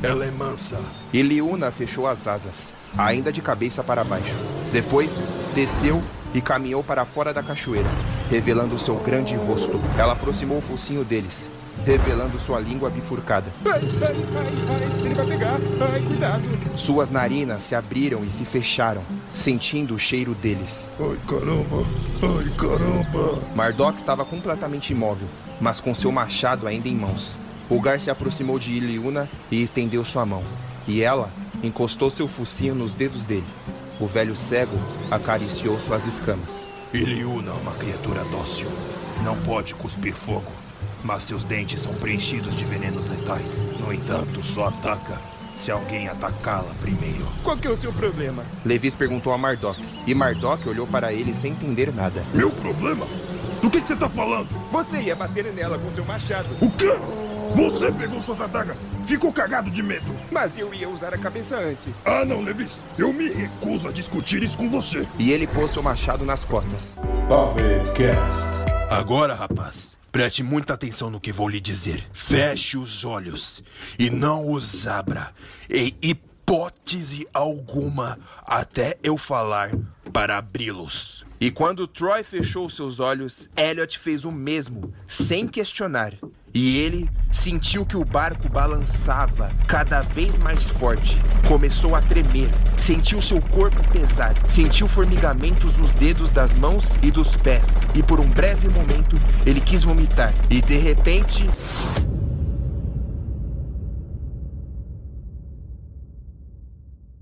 Ela 0.03 0.25
é 0.25 0.31
mansa. 0.31 0.79
E 1.13 1.21
Liuna 1.21 1.71
fechou 1.71 2.07
as 2.07 2.27
asas, 2.27 2.73
ainda 2.97 3.31
de 3.31 3.41
cabeça 3.41 3.83
para 3.83 4.03
baixo. 4.03 4.33
Depois, 4.71 5.25
desceu 5.53 6.01
e 6.33 6.41
caminhou 6.41 6.83
para 6.83 7.05
fora 7.05 7.33
da 7.33 7.41
cachoeira, 7.41 7.87
revelando 8.29 8.77
seu 8.77 8.95
grande 8.95 9.35
rosto. 9.35 9.79
Ela 9.97 10.13
aproximou 10.13 10.57
o 10.57 10.61
focinho 10.61 11.05
deles, 11.05 11.49
revelando 11.85 12.37
sua 12.37 12.59
língua 12.59 12.89
bifurcada. 12.89 13.47
Ai, 13.65 13.81
ai, 14.01 14.15
ai, 14.35 14.53
ai, 14.69 15.05
ele 15.05 15.15
vai 15.15 15.25
pegar. 15.25 15.57
Ai, 15.93 16.01
cuidado. 16.01 16.43
Suas 16.77 17.09
narinas 17.09 17.63
se 17.63 17.73
abriram 17.73 18.25
e 18.25 18.29
se 18.29 18.43
fecharam, 18.43 19.03
sentindo 19.35 19.93
o 19.93 19.99
cheiro 19.99 20.33
deles. 20.33 20.89
Ai, 20.99 21.17
caramba. 21.27 21.85
Ai, 22.23 22.49
caramba. 22.57 23.41
Mardok 23.53 23.97
estava 23.97 24.25
completamente 24.25 24.93
imóvel, 24.93 25.27
mas 25.59 25.81
com 25.81 25.93
seu 25.93 26.11
machado 26.11 26.65
ainda 26.65 26.87
em 26.87 26.95
mãos. 26.95 27.35
O 27.69 27.79
Gar 27.79 27.99
se 27.99 28.09
aproximou 28.09 28.57
de 28.57 28.71
Iliuna 28.71 29.29
e 29.51 29.61
estendeu 29.61 30.03
sua 30.05 30.25
mão. 30.25 30.43
E 30.87 31.01
ela 31.01 31.29
encostou 31.63 32.09
seu 32.09 32.27
focinho 32.27 32.73
nos 32.73 32.93
dedos 32.93 33.23
dele. 33.23 33.45
O 33.99 34.07
velho 34.07 34.35
cego 34.35 34.77
acariciou 35.11 35.79
suas 35.79 36.05
escamas. 36.07 36.69
Iliuna 36.93 37.51
é 37.51 37.53
uma 37.53 37.73
criatura 37.73 38.23
dócil. 38.25 38.67
Não 39.23 39.35
pode 39.41 39.73
cuspir 39.75 40.13
fogo, 40.13 40.51
mas 41.03 41.23
seus 41.23 41.43
dentes 41.43 41.81
são 41.81 41.93
preenchidos 41.95 42.55
de 42.55 42.65
venenos 42.65 43.07
letais. 43.09 43.65
No 43.79 43.91
entanto, 43.91 44.43
só 44.43 44.67
ataca 44.67 45.19
se 45.55 45.71
alguém 45.71 46.07
atacá-la 46.07 46.73
primeiro. 46.81 47.25
Qual 47.43 47.57
que 47.57 47.67
é 47.67 47.71
o 47.71 47.77
seu 47.77 47.91
problema? 47.93 48.43
Levis 48.65 48.93
perguntou 48.93 49.33
a 49.33 49.37
Mardok, 49.37 49.83
e 50.05 50.13
Mardok 50.13 50.67
olhou 50.67 50.85
para 50.85 51.13
ele 51.13 51.33
sem 51.33 51.51
entender 51.51 51.93
nada. 51.93 52.23
Meu 52.33 52.51
problema? 52.51 53.05
Do 53.61 53.69
que, 53.69 53.81
que 53.81 53.87
você 53.87 53.95
tá 53.95 54.09
falando? 54.09 54.47
Você 54.69 54.99
ia 54.99 55.15
bater 55.15 55.45
nela 55.53 55.79
com 55.79 55.91
seu 55.91 56.05
machado. 56.05 56.49
O 56.61 56.69
quê? 56.69 56.95
Você 57.51 57.91
pegou 57.91 58.21
suas 58.21 58.41
adagas. 58.41 58.81
Ficou 59.05 59.31
cagado 59.31 59.71
de 59.71 59.81
medo. 59.81 60.05
Mas 60.29 60.57
eu 60.57 60.73
ia 60.73 60.89
usar 60.89 61.13
a 61.13 61.17
cabeça 61.17 61.55
antes. 61.55 61.93
Ah, 62.03 62.25
não, 62.25 62.41
Levis. 62.41 62.81
Eu 62.97 63.13
me 63.13 63.29
recuso 63.29 63.87
a 63.87 63.91
discutir 63.91 64.43
isso 64.43 64.57
com 64.57 64.67
você. 64.67 65.07
E 65.17 65.31
ele 65.31 65.47
pôs 65.47 65.71
seu 65.71 65.81
machado 65.81 66.25
nas 66.25 66.43
costas. 66.43 66.97
Pavecast. 67.29 68.65
Agora, 68.89 69.33
rapaz, 69.33 69.97
preste 70.15 70.41
muita 70.43 70.75
atenção 70.75 71.09
no 71.09 71.19
que 71.19 71.33
vou 71.33 71.49
lhe 71.49 71.59
dizer. 71.59 72.07
Feche 72.13 72.77
os 72.77 73.03
olhos 73.03 73.61
e 73.99 74.09
não 74.09 74.49
os 74.49 74.87
abra, 74.87 75.33
em 75.69 75.93
hipótese 76.01 77.27
alguma, 77.33 78.17
até 78.45 78.97
eu 79.03 79.17
falar 79.17 79.71
para 80.13 80.37
abri-los. 80.37 81.25
E 81.37 81.51
quando 81.51 81.85
Troy 81.85 82.23
fechou 82.23 82.69
seus 82.69 83.01
olhos, 83.01 83.49
Elliot 83.57 83.99
fez 83.99 84.23
o 84.23 84.31
mesmo, 84.31 84.93
sem 85.05 85.49
questionar. 85.49 86.13
E 86.55 86.77
ele 86.77 87.09
sentiu 87.33 87.85
que 87.85 87.97
o 87.97 88.05
barco 88.05 88.47
balançava 88.47 89.51
cada 89.67 89.99
vez 89.99 90.39
mais 90.39 90.69
forte. 90.69 91.17
Começou 91.49 91.93
a 91.93 92.01
tremer, 92.01 92.49
sentiu 92.77 93.21
seu 93.21 93.41
corpo 93.41 93.77
pesar, 93.91 94.33
sentiu 94.47 94.87
formigamentos 94.87 95.75
nos 95.75 95.91
dedos 95.91 96.31
das 96.31 96.53
mãos 96.53 96.95
e 97.03 97.11
dos 97.11 97.35
pés. 97.35 97.75
E 97.93 98.01
por 98.01 98.21
um 98.21 98.29
breve 98.29 98.69
momento, 98.69 99.17
ele 99.45 99.59
quis 99.59 99.83
vomitar. 99.83 100.33
E 100.49 100.61
de 100.61 100.77
repente, 100.77 101.43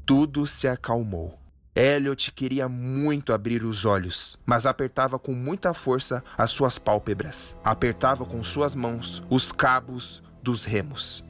tudo 0.05 0.45
se 0.45 0.67
acalmou. 0.67 1.42
Elliot 1.75 2.31
queria 2.33 2.69
muito 2.69 3.33
abrir 3.33 3.63
os 3.63 3.83
olhos, 3.83 4.37
mas 4.45 4.65
apertava 4.65 5.17
com 5.17 5.33
muita 5.33 5.73
força 5.73 6.23
as 6.37 6.51
suas 6.51 6.77
pálpebras. 6.77 7.55
Apertava 7.63 8.25
com 8.25 8.43
suas 8.43 8.75
mãos 8.75 9.23
os 9.29 9.51
cabos 9.51 10.21
dos 10.41 10.65
remos. 10.65 11.23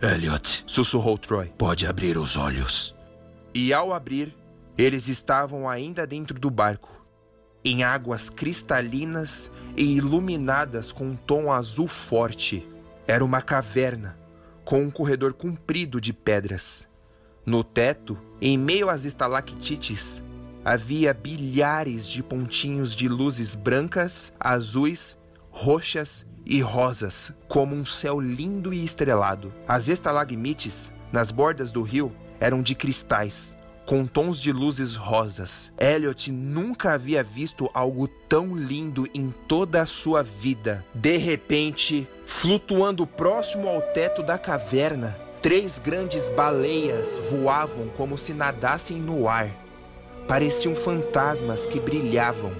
Elliot, 0.00 0.64
Sussurrou 0.66 1.18
Troy. 1.18 1.52
pode 1.58 1.86
abrir 1.86 2.16
os 2.16 2.36
olhos. 2.36 2.94
E 3.52 3.72
ao 3.72 3.92
abrir, 3.92 4.34
eles 4.78 5.08
estavam 5.08 5.68
ainda 5.68 6.06
dentro 6.06 6.38
do 6.38 6.48
barco, 6.48 7.04
em 7.64 7.82
águas 7.82 8.30
cristalinas 8.30 9.50
e 9.76 9.96
iluminadas 9.96 10.92
com 10.92 11.04
um 11.06 11.16
tom 11.16 11.52
azul 11.52 11.88
forte. 11.88 12.66
Era 13.06 13.24
uma 13.24 13.42
caverna, 13.42 14.16
com 14.64 14.80
um 14.84 14.90
corredor 14.90 15.34
comprido 15.34 16.00
de 16.00 16.12
pedras. 16.12 16.88
No 17.44 17.64
teto, 17.64 18.16
em 18.40 18.56
meio 18.56 18.88
às 18.88 19.04
estalactites, 19.04 20.22
havia 20.64 21.12
bilhares 21.12 22.08
de 22.08 22.22
pontinhos 22.22 22.94
de 22.94 23.08
luzes 23.08 23.54
brancas, 23.54 24.32
azuis, 24.38 25.16
roxas 25.50 26.26
e 26.46 26.60
rosas, 26.60 27.32
como 27.48 27.74
um 27.74 27.84
céu 27.84 28.18
lindo 28.18 28.72
e 28.72 28.84
estrelado. 28.84 29.52
As 29.68 29.88
estalagmites, 29.88 30.90
nas 31.12 31.30
bordas 31.30 31.70
do 31.70 31.82
rio, 31.82 32.12
eram 32.38 32.62
de 32.62 32.74
cristais, 32.74 33.56
com 33.84 34.06
tons 34.06 34.40
de 34.40 34.52
luzes 34.52 34.94
rosas. 34.94 35.70
Elliot 35.78 36.32
nunca 36.32 36.92
havia 36.92 37.22
visto 37.22 37.68
algo 37.74 38.08
tão 38.08 38.56
lindo 38.56 39.06
em 39.12 39.34
toda 39.46 39.82
a 39.82 39.86
sua 39.86 40.22
vida. 40.22 40.84
De 40.94 41.16
repente, 41.16 42.08
flutuando 42.26 43.06
próximo 43.06 43.68
ao 43.68 43.82
teto 43.82 44.22
da 44.22 44.38
caverna, 44.38 45.16
três 45.42 45.78
grandes 45.78 46.28
baleias 46.30 47.18
voavam 47.30 47.88
como 47.96 48.16
se 48.18 48.32
nadassem 48.32 48.98
no 48.98 49.28
ar. 49.28 49.50
Pareciam 50.28 50.74
fantasmas 50.74 51.66
que 51.66 51.80
brilhavam. 51.80 52.52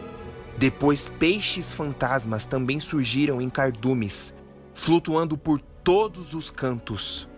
Depois, 0.56 1.08
peixes 1.18 1.72
fantasmas 1.72 2.44
também 2.44 2.80
surgiram 2.80 3.40
em 3.40 3.48
cardumes, 3.48 4.34
flutuando 4.74 5.36
por 5.38 5.60
todos 5.82 6.34
os 6.34 6.50
cantos, 6.50 7.28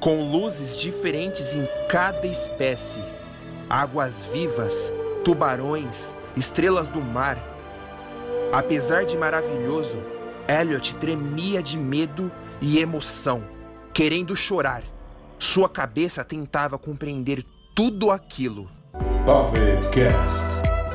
com 0.00 0.30
luzes 0.30 0.78
diferentes 0.78 1.54
em 1.54 1.68
cada 1.88 2.26
espécie 2.26 3.00
águas 3.72 4.22
vivas, 4.30 4.92
tubarões, 5.24 6.14
estrelas 6.36 6.88
do 6.88 7.00
mar. 7.00 7.38
Apesar 8.52 9.06
de 9.06 9.16
maravilhoso, 9.16 9.96
Elliot 10.46 10.94
tremia 10.96 11.62
de 11.62 11.78
medo 11.78 12.30
e 12.60 12.78
emoção, 12.78 13.42
querendo 13.92 14.34
chorar. 14.34 14.82
Sua 15.38 15.68
cabeça 15.68 16.24
tentava 16.24 16.78
compreender 16.78 17.44
tudo 17.74 18.10
aquilo. 18.10 18.68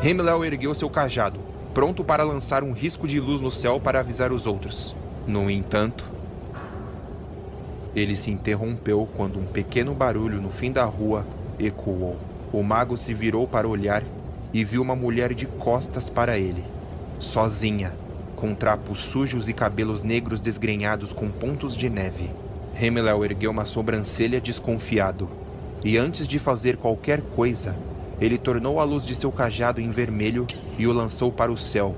Himmler 0.04 0.52
ergueu 0.52 0.74
seu 0.74 0.90
cajado, 0.90 1.40
pronto 1.74 2.04
para 2.04 2.24
lançar 2.24 2.64
um 2.64 2.72
risco 2.72 3.08
de 3.08 3.20
luz 3.20 3.40
no 3.40 3.52
céu 3.52 3.80
para 3.80 4.00
avisar 4.00 4.32
os 4.32 4.48
outros. 4.48 4.96
No 5.28 5.50
entanto, 5.50 6.06
Ele 7.96 8.16
se 8.16 8.32
interrompeu 8.32 9.08
quando 9.16 9.40
um 9.40 9.46
pequeno 9.46 9.94
barulho 9.94 10.42
no 10.42 10.50
fim 10.50 10.72
da 10.72 10.86
rua 10.86 11.26
ecoou. 11.60 12.18
O 12.52 12.64
mago 12.64 12.98
se 12.98 13.14
virou 13.14 13.48
para 13.48 13.68
olhar 13.68 14.04
e 14.54 14.64
viu 14.64 14.82
uma 14.82 14.96
mulher 14.96 15.34
de 15.34 15.46
costas 15.46 16.10
para 16.10 16.38
ele, 16.40 16.64
sozinha, 17.20 17.94
com 18.36 18.56
trapos 18.56 19.04
sujos 19.04 19.50
e 19.50 19.54
cabelos 19.54 20.02
negros 20.02 20.40
desgrenhados 20.40 21.12
com 21.12 21.30
pontos 21.30 21.76
de 21.76 21.90
neve. 21.90 22.30
Hemelel 22.80 23.26
ergueu 23.26 23.50
uma 23.50 23.66
sobrancelha 23.66 24.40
desconfiado, 24.40 25.28
e 25.84 25.98
antes 25.98 26.28
de 26.28 26.38
fazer 26.38 26.78
qualquer 26.78 27.22
coisa, 27.22 27.76
ele 28.22 28.38
tornou 28.38 28.80
a 28.80 28.84
luz 28.84 29.06
de 29.06 29.16
seu 29.16 29.32
cajado 29.32 29.82
em 29.82 29.90
vermelho 29.90 30.46
e 30.78 30.86
o 30.86 30.94
lançou 30.94 31.32
para 31.32 31.52
o 31.52 31.58
céu, 31.58 31.96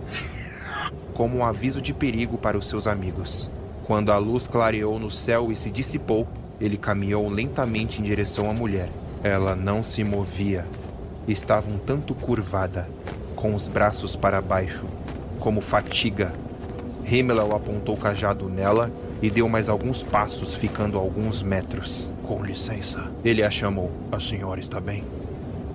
como 1.14 1.38
um 1.38 1.46
aviso 1.46 1.82
de 1.82 1.94
perigo 1.94 2.38
para 2.38 2.58
os 2.58 2.68
seus 2.68 2.88
amigos. 2.88 3.50
Quando 3.84 4.12
a 4.12 4.18
luz 4.18 4.48
clareou 4.48 5.00
no 5.00 5.12
céu 5.12 5.52
e 5.52 5.56
se 5.56 5.70
dissipou, 5.70 6.28
ele 6.62 6.78
caminhou 6.78 7.28
lentamente 7.28 8.00
em 8.00 8.04
direção 8.04 8.50
à 8.50 8.54
mulher. 8.54 8.90
Ela 9.24 9.56
não 9.56 9.82
se 9.82 10.04
movia. 10.04 10.66
Estava 11.28 11.70
um 11.70 11.78
tanto 11.78 12.14
curvada, 12.14 12.88
com 13.36 13.54
os 13.54 13.68
braços 13.68 14.16
para 14.16 14.42
baixo, 14.42 14.86
como 15.40 15.60
fatiga. 15.60 16.32
Himmel 17.06 17.56
apontou 17.56 17.96
o 17.96 18.00
cajado 18.00 18.48
nela 18.48 18.92
e 19.22 19.30
deu 19.30 19.50
mais 19.50 19.70
alguns 19.70 20.04
passos, 20.04 20.54
ficando 20.54 20.98
alguns 20.98 21.42
metros. 21.42 22.12
Com 22.24 22.44
licença. 22.44 23.12
Ele 23.24 23.44
a 23.44 23.50
chamou. 23.50 23.92
A 24.12 24.20
senhora 24.20 24.60
está 24.60 24.80
bem? 24.80 25.04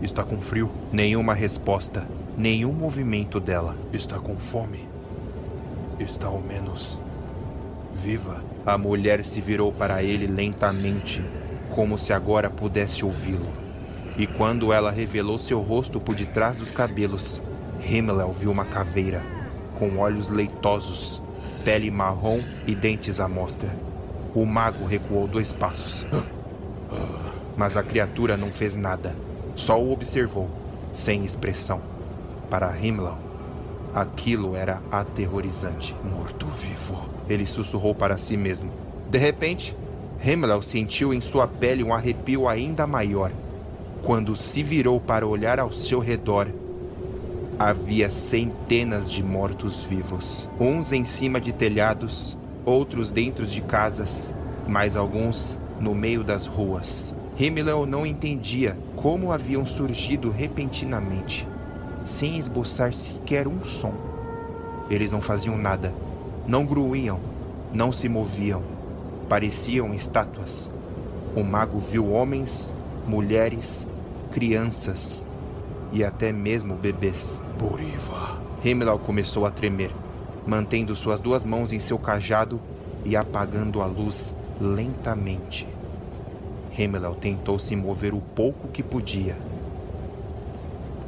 Está 0.01 0.23
com 0.23 0.41
frio? 0.41 0.71
Nenhuma 0.93 1.35
resposta, 1.35 2.07
nenhum 2.37 2.73
movimento 2.73 3.41
dela. 3.41 3.77
Está 3.93 4.19
com 4.19 4.37
fome? 4.37 4.87
Está 5.99 6.29
ao 6.29 6.41
menos 6.41 6.99
viva? 7.95 8.43
A 8.67 8.77
mulher 8.77 9.25
se 9.25 9.41
virou 9.41 9.73
para 9.73 10.03
ele 10.03 10.27
lentamente, 10.27 11.23
como 11.71 11.97
se 11.97 12.13
agora 12.13 12.51
pudesse 12.51 13.05
ouvi-lo. 13.05 13.47
E 14.17 14.27
quando 14.27 14.73
ela 14.73 14.91
revelou 14.91 15.39
seu 15.39 15.61
rosto 15.61 16.01
por 16.01 16.15
detrás 16.15 16.57
dos 16.57 16.71
cabelos, 16.71 17.41
Himmel 17.83 18.33
viu 18.33 18.51
uma 18.51 18.65
caveira, 18.65 19.23
com 19.79 19.99
olhos 19.99 20.29
leitosos, 20.29 21.23
pele 21.65 21.91
marrom 21.91 22.41
e 22.67 22.75
dentes 22.75 23.19
à 23.19 23.27
mostra. 23.27 23.71
O 24.35 24.45
mago 24.45 24.85
recuou 24.85 25.27
dois 25.27 25.53
passos. 25.53 26.07
Mas 27.57 27.77
a 27.77 27.83
criatura 27.83 28.37
não 28.37 28.51
fez 28.53 28.77
nada. 28.77 29.15
Só 29.57 29.81
o 29.81 29.93
observou, 29.93 30.51
sem 30.93 31.25
expressão. 31.25 31.81
Para 32.51 32.77
Himmel, 32.79 33.17
aquilo 33.95 34.55
era 34.55 34.83
aterrorizante. 34.93 35.95
Morto-vivo. 36.05 37.09
Ele 37.29 37.47
sussurrou 37.47 37.95
para 37.95 38.19
si 38.19 38.37
mesmo. 38.37 38.71
De 39.09 39.17
repente, 39.17 39.75
Himmel 40.23 40.63
sentiu 40.63 41.15
em 41.15 41.21
sua 41.21 41.47
pele 41.47 41.83
um 41.83 41.95
arrepio 41.95 42.47
ainda 42.47 42.87
maior. 42.87 43.31
Quando 44.03 44.37
se 44.37 44.63
virou 44.63 45.01
para 45.01 45.27
olhar 45.27 45.59
ao 45.59 45.73
seu 45.73 45.99
redor, 45.99 46.49
havia 47.59 48.11
centenas 48.11 49.11
de 49.11 49.23
mortos-vivos. 49.23 50.49
Uns 50.59 50.93
em 50.93 51.05
cima 51.05 51.41
de 51.41 51.53
telhados, 51.53 52.37
outros 52.65 53.11
dentro 53.11 53.47
de 53.47 53.61
casas, 53.61 54.35
mais 54.67 54.97
alguns 54.97 55.57
no 55.81 55.95
meio 55.95 56.25
das 56.25 56.47
ruas. 56.47 57.15
Himmel 57.39 57.87
não 57.87 58.07
entendia 58.07 58.77
como 58.97 59.33
haviam 59.33 59.67
surgido 59.67 60.31
repentinamente, 60.31 61.47
sem 62.05 62.39
esboçar 62.39 62.95
sequer 62.95 63.47
um 63.47 63.63
som. 63.65 63.95
Eles 64.91 65.11
não 65.11 65.21
faziam 65.21 65.57
nada, 65.57 65.93
não 66.47 66.65
gruíam, 66.65 67.19
não 67.73 67.93
se 67.93 68.09
moviam, 68.09 68.63
pareciam 69.29 69.95
estátuas. 69.95 70.71
O 71.35 71.43
mago 71.43 71.79
viu 71.79 72.13
homens, 72.13 72.73
mulheres, 73.07 73.87
crianças 74.31 75.27
e 75.95 76.03
até 76.05 76.33
mesmo 76.33 76.75
bebês. 76.75 77.41
Boriva. 77.59 78.39
Himmel 78.63 78.99
começou 78.99 79.47
a 79.47 79.51
tremer, 79.51 79.93
mantendo 80.45 80.95
suas 80.97 81.21
duas 81.21 81.45
mãos 81.45 81.73
em 81.73 81.79
seu 81.79 81.99
cajado 81.99 82.61
e 83.05 83.17
apagando 83.17 83.81
a 83.81 83.87
luz 83.87 84.35
lentamente. 84.61 85.67
Himmel 86.77 87.15
tentou 87.15 87.59
se 87.59 87.77
mover 87.77 88.13
o 88.13 88.21
pouco 88.21 88.69
que 88.69 88.83
podia. 88.83 89.37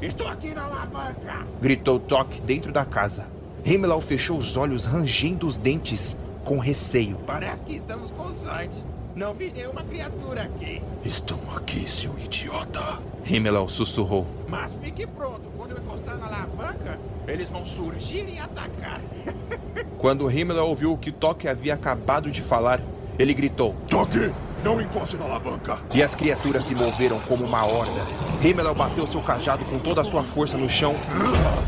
Estou 0.00 0.28
aqui 0.28 0.54
na 0.54 0.64
alavanca! 0.64 1.44
Gritou 1.60 1.98
Toque 1.98 2.40
dentro 2.40 2.70
da 2.70 2.84
casa. 2.84 3.26
Himmel 3.64 4.00
fechou 4.00 4.38
os 4.38 4.56
olhos, 4.56 4.84
rangendo 4.84 5.48
os 5.48 5.56
dentes, 5.56 6.16
com 6.44 6.58
receio. 6.58 7.16
Parece 7.26 7.64
que 7.64 7.74
estamos 7.74 8.12
com 8.12 8.32
sorte. 8.34 8.76
Não 9.16 9.34
vi 9.34 9.50
nenhuma 9.50 9.82
criatura 9.82 10.42
aqui. 10.42 10.80
Estão 11.04 11.40
aqui, 11.56 11.88
seu 11.88 12.16
idiota. 12.18 13.00
Himmel 13.24 13.66
sussurrou. 13.66 14.35
Mas 14.48 14.74
fique 14.74 15.06
pronto. 15.06 15.50
Quando 15.56 15.72
eu 15.72 15.78
encostar 15.78 16.16
na 16.16 16.26
alavanca, 16.26 16.98
eles 17.26 17.50
vão 17.50 17.64
surgir 17.64 18.26
e 18.28 18.38
atacar. 18.38 19.00
Quando 19.98 20.30
Himmel 20.30 20.64
ouviu 20.64 20.92
o 20.92 20.98
que 20.98 21.10
Toque 21.10 21.48
havia 21.48 21.74
acabado 21.74 22.30
de 22.30 22.40
falar, 22.42 22.80
ele 23.18 23.34
gritou: 23.34 23.74
Toque! 23.88 24.30
Não 24.62 24.80
encoste 24.80 25.16
na 25.16 25.24
alavanca! 25.24 25.78
E 25.94 26.02
as 26.02 26.14
criaturas 26.14 26.64
se 26.64 26.74
moveram 26.74 27.20
como 27.20 27.44
uma 27.44 27.64
horda. 27.64 28.02
Himmel 28.42 28.74
bateu 28.74 29.06
seu 29.06 29.20
cajado 29.20 29.64
com 29.64 29.78
toda 29.78 30.00
a 30.00 30.04
sua 30.04 30.22
força 30.22 30.56
no 30.56 30.68
chão 30.68 30.94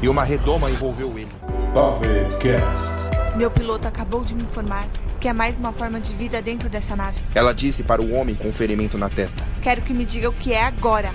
e 0.03 0.09
uma 0.09 0.25
redoma 0.25 0.71
envolveu 0.71 1.19
ele. 1.19 1.29
Meu 3.37 3.51
piloto 3.51 3.87
acabou 3.87 4.25
de 4.25 4.35
me 4.35 4.43
informar 4.43 4.89
que 5.21 5.29
há 5.29 5.35
mais 5.35 5.59
uma 5.59 5.73
forma 5.73 6.01
de 6.01 6.13
vida 6.13 6.41
dentro 6.41 6.69
dessa 6.69 6.95
nave. 6.95 7.21
Ela 7.35 7.53
disse 7.53 7.83
para 7.83 8.01
o 8.01 8.13
homem 8.13 8.35
com 8.35 8.53
ferimento 8.53 8.97
na 8.97 9.09
testa. 9.09 9.45
Quero 9.63 9.83
que 9.83 9.93
me 9.93 10.05
diga 10.05 10.29
o 10.29 10.33
que 10.33 10.53
é 10.53 10.63
agora. 10.63 11.13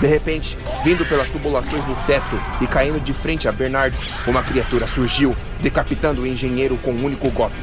De 0.00 0.06
repente, 0.06 0.58
vindo 0.82 1.04
pelas 1.06 1.28
tubulações 1.28 1.86
no 1.86 1.94
teto 2.06 2.40
e 2.60 2.66
caindo 2.66 3.00
de 3.00 3.12
frente 3.12 3.48
a 3.48 3.52
Bernard, 3.52 3.96
uma 4.26 4.42
criatura 4.42 4.86
surgiu, 4.86 5.36
decapitando 5.60 6.22
o 6.22 6.26
engenheiro 6.26 6.76
com 6.78 6.92
um 6.92 7.04
único 7.04 7.30
golpe. 7.30 7.56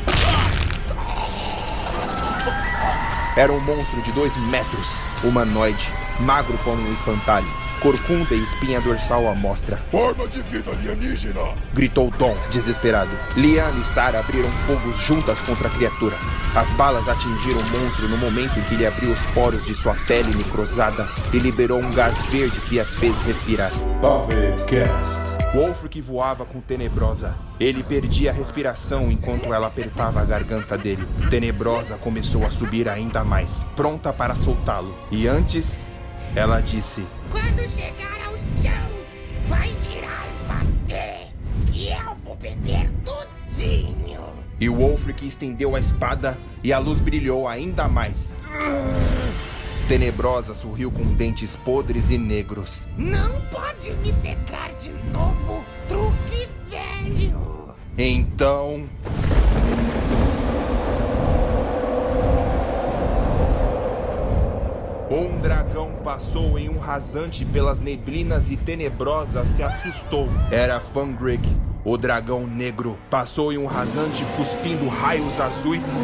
Era 3.35 3.51
um 3.51 3.59
monstro 3.59 4.01
de 4.01 4.11
dois 4.11 4.35
metros, 4.47 4.99
humanoide, 5.23 5.89
magro 6.19 6.57
como 6.63 6.81
um 6.81 6.93
espantalho, 6.93 7.47
corcunda 7.81 8.33
e 8.35 8.43
espinha 8.43 8.79
dorsal 8.79 9.27
à 9.27 9.35
mostra. 9.35 9.77
Forma 9.89 10.27
de 10.27 10.41
vida 10.43 10.71
alienígena! 10.71 11.55
Gritou 11.73 12.11
Dom, 12.11 12.37
desesperado. 12.51 13.11
Liana 13.35 13.79
e 13.79 13.83
Sara 13.83 14.19
abriram 14.19 14.49
fogos 14.67 14.97
juntas 14.97 15.39
contra 15.39 15.67
a 15.67 15.71
criatura. 15.71 16.15
As 16.55 16.71
balas 16.73 17.07
atingiram 17.09 17.59
o 17.59 17.69
monstro 17.71 18.07
no 18.07 18.17
momento 18.17 18.59
em 18.59 18.63
que 18.63 18.75
ele 18.75 18.85
abriu 18.85 19.11
os 19.11 19.21
poros 19.33 19.65
de 19.65 19.73
sua 19.73 19.95
pele 20.05 20.33
necrosada 20.35 21.07
e 21.33 21.39
liberou 21.39 21.79
um 21.79 21.91
gás 21.91 22.17
verde 22.29 22.59
que 22.69 22.79
as 22.79 22.89
fez 22.95 23.25
respirar. 23.25 23.71
Pavecast. 24.01 25.31
Wolfric 25.53 25.99
voava 25.99 26.45
com 26.45 26.61
Tenebrosa. 26.61 27.35
Ele 27.59 27.83
perdia 27.83 28.31
a 28.31 28.33
respiração 28.33 29.11
enquanto 29.11 29.53
ela 29.53 29.67
apertava 29.67 30.21
a 30.21 30.25
garganta 30.25 30.77
dele. 30.77 31.05
Tenebrosa 31.29 31.97
começou 31.97 32.45
a 32.45 32.51
subir 32.51 32.87
ainda 32.87 33.23
mais, 33.23 33.65
pronta 33.75 34.13
para 34.13 34.33
soltá-lo. 34.33 34.95
E 35.11 35.27
antes, 35.27 35.83
ela 36.35 36.61
disse: 36.61 37.05
Quando 37.29 37.67
chegar 37.75 38.19
ao 38.25 38.37
chão, 38.61 38.89
vai 39.47 39.73
virar 39.73 40.27
patê, 40.47 41.27
que 41.71 41.89
eu 41.89 42.15
vou 42.23 42.35
beber 42.35 42.89
tudinho. 43.05 44.21
E 44.59 44.69
o 44.69 44.75
Wolfric 44.75 45.27
estendeu 45.27 45.75
a 45.75 45.79
espada 45.79 46.37
e 46.63 46.71
a 46.71 46.79
luz 46.79 46.99
brilhou 46.99 47.47
ainda 47.47 47.87
mais. 47.87 48.33
Tenebrosa 49.87 50.53
sorriu 50.53 50.89
com 50.91 51.03
dentes 51.15 51.55
podres 51.55 52.11
e 52.11 52.17
negros. 52.17 52.87
Não 52.95 53.41
pode 53.51 53.91
me 53.95 54.13
secar 54.13 54.71
de 54.75 54.91
novo, 55.11 55.65
truque 55.89 56.47
velho. 56.69 57.73
Então. 57.97 58.87
Um 65.11 65.41
dragão 65.41 65.91
passou 66.05 66.57
em 66.57 66.69
um 66.69 66.79
rasante 66.79 67.43
pelas 67.43 67.81
neblinas 67.81 68.49
e 68.49 68.55
tenebrosa 68.55 69.43
se 69.43 69.61
assustou. 69.61 70.29
Era 70.49 70.79
Fangrig, 70.79 71.45
o 71.83 71.97
dragão 71.97 72.47
negro. 72.47 72.97
Passou 73.09 73.51
em 73.51 73.57
um 73.57 73.65
rasante 73.65 74.23
cuspindo 74.37 74.87
raios 74.87 75.41
azuis. 75.41 75.97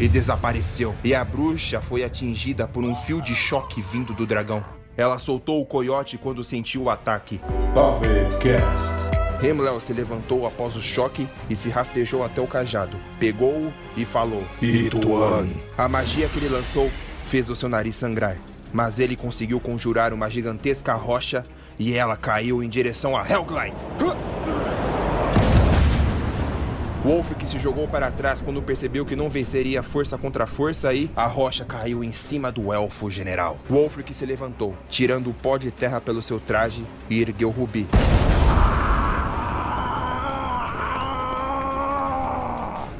E 0.00 0.08
desapareceu. 0.08 0.94
E 1.04 1.14
a 1.14 1.22
bruxa 1.22 1.82
foi 1.82 2.02
atingida 2.02 2.66
por 2.66 2.82
um 2.82 2.94
fio 2.94 3.20
de 3.20 3.34
choque 3.34 3.82
vindo 3.82 4.14
do 4.14 4.24
dragão. 4.24 4.64
Ela 4.96 5.18
soltou 5.18 5.60
o 5.60 5.66
coiote 5.66 6.16
quando 6.16 6.42
sentiu 6.42 6.84
o 6.84 6.90
ataque. 6.90 7.38
Pavecast. 7.74 9.17
Himmler 9.42 9.80
se 9.80 9.92
levantou 9.92 10.46
após 10.46 10.76
o 10.76 10.82
choque 10.82 11.28
e 11.48 11.54
se 11.54 11.68
rastejou 11.68 12.24
até 12.24 12.40
o 12.40 12.46
cajado. 12.46 12.96
Pegou-o 13.20 13.72
e 13.96 14.04
falou: 14.04 14.42
Ituan. 14.60 15.46
A 15.76 15.88
magia 15.88 16.28
que 16.28 16.38
ele 16.38 16.48
lançou 16.48 16.90
fez 17.26 17.48
o 17.48 17.56
seu 17.56 17.68
nariz 17.68 17.96
sangrar, 17.96 18.36
mas 18.72 18.98
ele 18.98 19.16
conseguiu 19.16 19.60
conjurar 19.60 20.12
uma 20.12 20.28
gigantesca 20.28 20.94
rocha 20.94 21.44
e 21.78 21.94
ela 21.94 22.16
caiu 22.16 22.62
em 22.62 22.68
direção 22.68 23.16
a 23.16 23.24
Hellglide. 23.28 23.76
Wolfric 27.04 27.46
se 27.46 27.58
jogou 27.58 27.86
para 27.86 28.10
trás 28.10 28.40
quando 28.40 28.60
percebeu 28.60 29.06
que 29.06 29.16
não 29.16 29.30
venceria 29.30 29.82
força 29.82 30.18
contra 30.18 30.46
força 30.46 30.92
e 30.92 31.08
a 31.16 31.26
rocha 31.26 31.64
caiu 31.64 32.02
em 32.02 32.12
cima 32.12 32.50
do 32.50 32.72
elfo 32.72 33.08
general. 33.10 33.56
Wolfric 33.70 34.12
se 34.12 34.26
levantou, 34.26 34.74
tirando 34.90 35.30
o 35.30 35.34
pó 35.34 35.56
de 35.56 35.70
terra 35.70 36.00
pelo 36.00 36.20
seu 36.20 36.40
traje 36.40 36.84
e 37.08 37.20
ergueu 37.20 37.50
Rubi. 37.50 37.86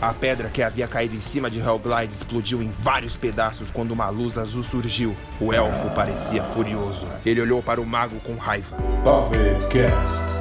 A 0.00 0.14
pedra 0.14 0.48
que 0.48 0.62
havia 0.62 0.86
caído 0.86 1.16
em 1.16 1.20
cima 1.20 1.50
de 1.50 1.58
Hellglide 1.58 2.12
explodiu 2.12 2.62
em 2.62 2.70
vários 2.70 3.16
pedaços 3.16 3.68
quando 3.68 3.90
uma 3.90 4.08
luz 4.08 4.38
azul 4.38 4.62
surgiu. 4.62 5.16
O 5.40 5.52
elfo 5.52 5.90
parecia 5.90 6.42
furioso. 6.44 7.04
Ele 7.26 7.40
olhou 7.40 7.60
para 7.60 7.80
o 7.80 7.86
mago 7.86 8.20
com 8.20 8.36
raiva. 8.36 8.76
Pavecast. 9.04 10.38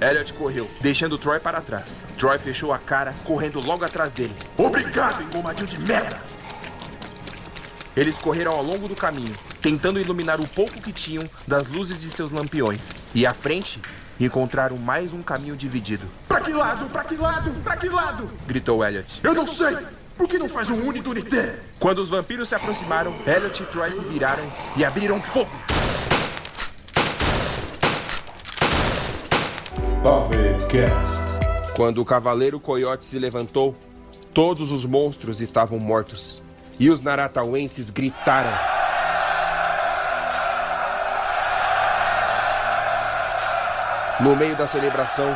Elliot 0.00 0.32
correu, 0.34 0.68
deixando 0.80 1.16
Troy 1.16 1.38
para 1.38 1.60
trás. 1.60 2.04
Troy 2.18 2.38
fechou 2.38 2.72
a 2.72 2.78
cara, 2.78 3.14
correndo 3.24 3.60
logo 3.60 3.84
atrás 3.84 4.12
dele. 4.12 4.34
Obrigado, 4.56 5.22
engomadinho 5.22 5.68
de 5.68 5.78
merda! 5.78 6.20
Eles 7.96 8.16
correram 8.16 8.52
ao 8.52 8.62
longo 8.62 8.88
do 8.88 8.96
caminho, 8.96 9.32
tentando 9.62 10.00
iluminar 10.00 10.40
o 10.40 10.48
pouco 10.48 10.80
que 10.80 10.92
tinham 10.92 11.24
das 11.46 11.68
luzes 11.68 12.02
de 12.02 12.10
seus 12.10 12.32
lampiões. 12.32 13.00
E 13.14 13.24
à 13.24 13.32
frente, 13.32 13.80
encontraram 14.20 14.76
mais 14.76 15.12
um 15.12 15.22
caminho 15.22 15.56
dividido. 15.56 16.06
Pra 16.28 16.40
que 16.40 16.52
lado? 16.52 16.86
Pra 16.90 17.04
que 17.04 17.16
lado? 17.16 17.50
Pra 17.62 17.76
que 17.76 17.88
lado? 17.88 18.28
Gritou 18.46 18.84
Elliot. 18.84 19.20
Eu 19.22 19.34
não 19.34 19.46
sei! 19.46 19.76
Por 20.16 20.28
que 20.28 20.38
não 20.38 20.48
faz 20.48 20.70
um 20.70 20.88
unidunité? 20.88 21.58
Quando 21.80 21.98
os 21.98 22.08
vampiros 22.10 22.48
se 22.48 22.54
aproximaram, 22.54 23.12
Elliot 23.26 23.62
e 23.62 23.66
Troy 23.66 23.90
se 23.90 24.04
viraram 24.04 24.44
e 24.76 24.84
abriram 24.84 25.20
fogo. 25.20 25.50
Quando 31.74 32.00
o 32.00 32.04
Cavaleiro 32.04 32.60
Coyote 32.60 33.04
se 33.04 33.18
levantou, 33.18 33.76
todos 34.32 34.70
os 34.70 34.86
monstros 34.86 35.40
estavam 35.40 35.78
mortos. 35.78 36.40
E 36.78 36.90
os 36.90 37.00
Naratauenses 37.00 37.90
gritaram. 37.90 38.83
No 44.20 44.36
meio 44.36 44.54
da 44.56 44.66
celebração, 44.66 45.28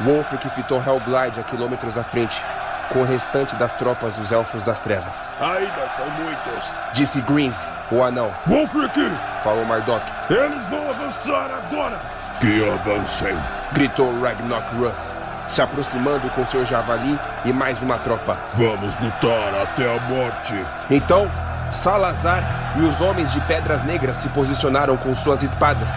Wolfric 0.00 0.48
fitou 0.50 0.82
Hellglide 0.84 1.40
a 1.40 1.42
quilômetros 1.42 1.98
à 1.98 2.02
frente, 2.02 2.40
com 2.88 3.00
o 3.00 3.04
restante 3.04 3.54
das 3.56 3.74
tropas 3.74 4.14
dos 4.14 4.32
Elfos 4.32 4.64
das 4.64 4.80
Trevas. 4.80 5.30
Ainda 5.40 5.88
são 5.90 6.08
muitos. 6.10 6.70
Disse 6.92 7.20
Grinv, 7.22 7.54
o 7.90 8.02
anão. 8.02 8.32
Wolfric, 8.46 9.10
Falou 9.42 9.64
Mardok. 9.64 10.06
eles 10.30 10.66
vão 10.66 10.88
avançar 10.88 11.50
agora. 11.50 11.98
Que 12.40 12.68
avancem. 12.68 13.36
Gritou 13.72 14.18
Ragnarok 14.20 14.74
Russ, 14.76 15.14
se 15.46 15.62
aproximando 15.62 16.28
com 16.30 16.44
seu 16.46 16.64
javali 16.66 17.18
e 17.44 17.52
mais 17.52 17.82
uma 17.82 17.98
tropa. 17.98 18.36
Vamos 18.54 18.98
lutar 18.98 19.54
até 19.62 19.94
a 19.96 20.00
morte. 20.08 20.54
Então, 20.90 21.30
Salazar 21.70 22.42
e 22.76 22.80
os 22.80 23.00
homens 23.00 23.32
de 23.32 23.40
Pedras 23.42 23.82
Negras 23.84 24.16
se 24.16 24.28
posicionaram 24.30 24.96
com 24.96 25.14
suas 25.14 25.42
espadas. 25.42 25.90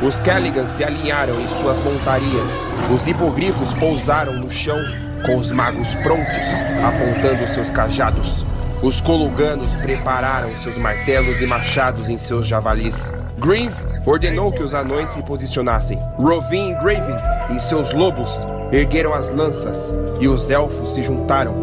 Os 0.00 0.20
Kelligans 0.20 0.70
se 0.70 0.84
alinharam 0.84 1.34
em 1.40 1.48
suas 1.60 1.76
montarias. 1.78 2.68
Os 2.94 3.06
hipogrifos 3.06 3.74
pousaram 3.74 4.34
no 4.34 4.50
chão 4.50 4.78
com 5.26 5.36
os 5.36 5.50
magos 5.50 5.94
prontos, 5.96 6.46
apontando 6.84 7.48
seus 7.48 7.70
cajados. 7.70 8.46
Os 8.80 9.00
coluganos 9.00 9.72
prepararam 9.82 10.50
seus 10.62 10.78
martelos 10.78 11.40
e 11.40 11.46
machados 11.46 12.08
em 12.08 12.16
seus 12.16 12.46
javalis. 12.46 13.12
Grieve 13.38 13.74
ordenou 14.06 14.52
que 14.52 14.62
os 14.62 14.72
anões 14.72 15.08
se 15.10 15.22
posicionassem. 15.22 15.98
Rovin 16.16 16.70
e 16.70 16.74
Graven, 16.74 17.16
em 17.50 17.58
seus 17.58 17.92
lobos, 17.92 18.28
ergueram 18.70 19.12
as 19.12 19.30
lanças 19.30 19.92
e 20.20 20.28
os 20.28 20.48
elfos 20.48 20.94
se 20.94 21.02
juntaram. 21.02 21.54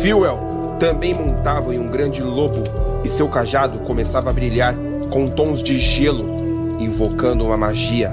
Fuel 0.00 0.38
também 0.80 1.12
montava 1.12 1.74
em 1.74 1.78
um 1.78 1.88
grande 1.88 2.22
lobo 2.22 2.64
e 3.04 3.08
seu 3.08 3.28
cajado 3.28 3.80
começava 3.80 4.30
a 4.30 4.32
brilhar 4.32 4.74
com 5.10 5.26
tons 5.26 5.62
de 5.62 5.78
gelo, 5.78 6.51
invocando 6.78 7.44
uma 7.44 7.56
magia. 7.56 8.12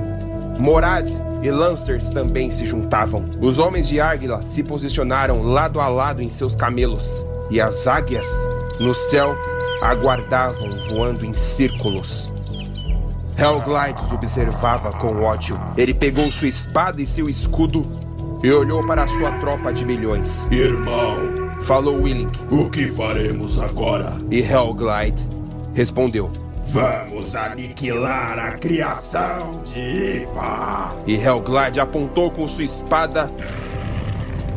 Morad 0.59 1.09
e 1.41 1.49
Lancers 1.49 2.09
também 2.09 2.51
se 2.51 2.65
juntavam. 2.65 3.23
Os 3.39 3.59
homens 3.59 3.87
de 3.87 3.99
Águila 3.99 4.43
se 4.47 4.61
posicionaram 4.63 5.41
lado 5.43 5.79
a 5.79 5.87
lado 5.87 6.21
em 6.21 6.29
seus 6.29 6.53
camelos, 6.55 7.23
e 7.49 7.59
as 7.61 7.87
águias, 7.87 8.27
no 8.79 8.93
céu, 8.93 9.35
aguardavam 9.81 10.69
voando 10.89 11.25
em 11.25 11.33
círculos. 11.33 12.31
Hellglide 13.37 14.03
os 14.03 14.11
observava 14.11 14.91
com 14.91 15.23
ódio. 15.23 15.57
Ele 15.77 15.93
pegou 15.93 16.29
sua 16.29 16.49
espada 16.49 17.01
e 17.01 17.05
seu 17.05 17.29
escudo 17.29 17.81
e 18.43 18.51
olhou 18.51 18.85
para 18.85 19.07
sua 19.07 19.31
tropa 19.39 19.71
de 19.71 19.85
milhões. 19.85 20.45
Irmão, 20.51 21.15
Falou 21.61 22.01
Willink, 22.01 22.37
o 22.51 22.69
que 22.69 22.87
faremos 22.91 23.61
agora? 23.61 24.13
e 24.29 24.39
Hellglide 24.41 25.21
respondeu. 25.73 26.29
Vamos 26.71 27.35
aniquilar 27.35 28.37
a 28.37 28.51
criação 28.51 29.39
de 29.65 29.79
Iva. 30.21 30.95
E 31.07 31.15
Hellglide 31.15 31.79
apontou 31.79 32.29
com 32.29 32.47
sua 32.47 32.63
espada 32.63 33.27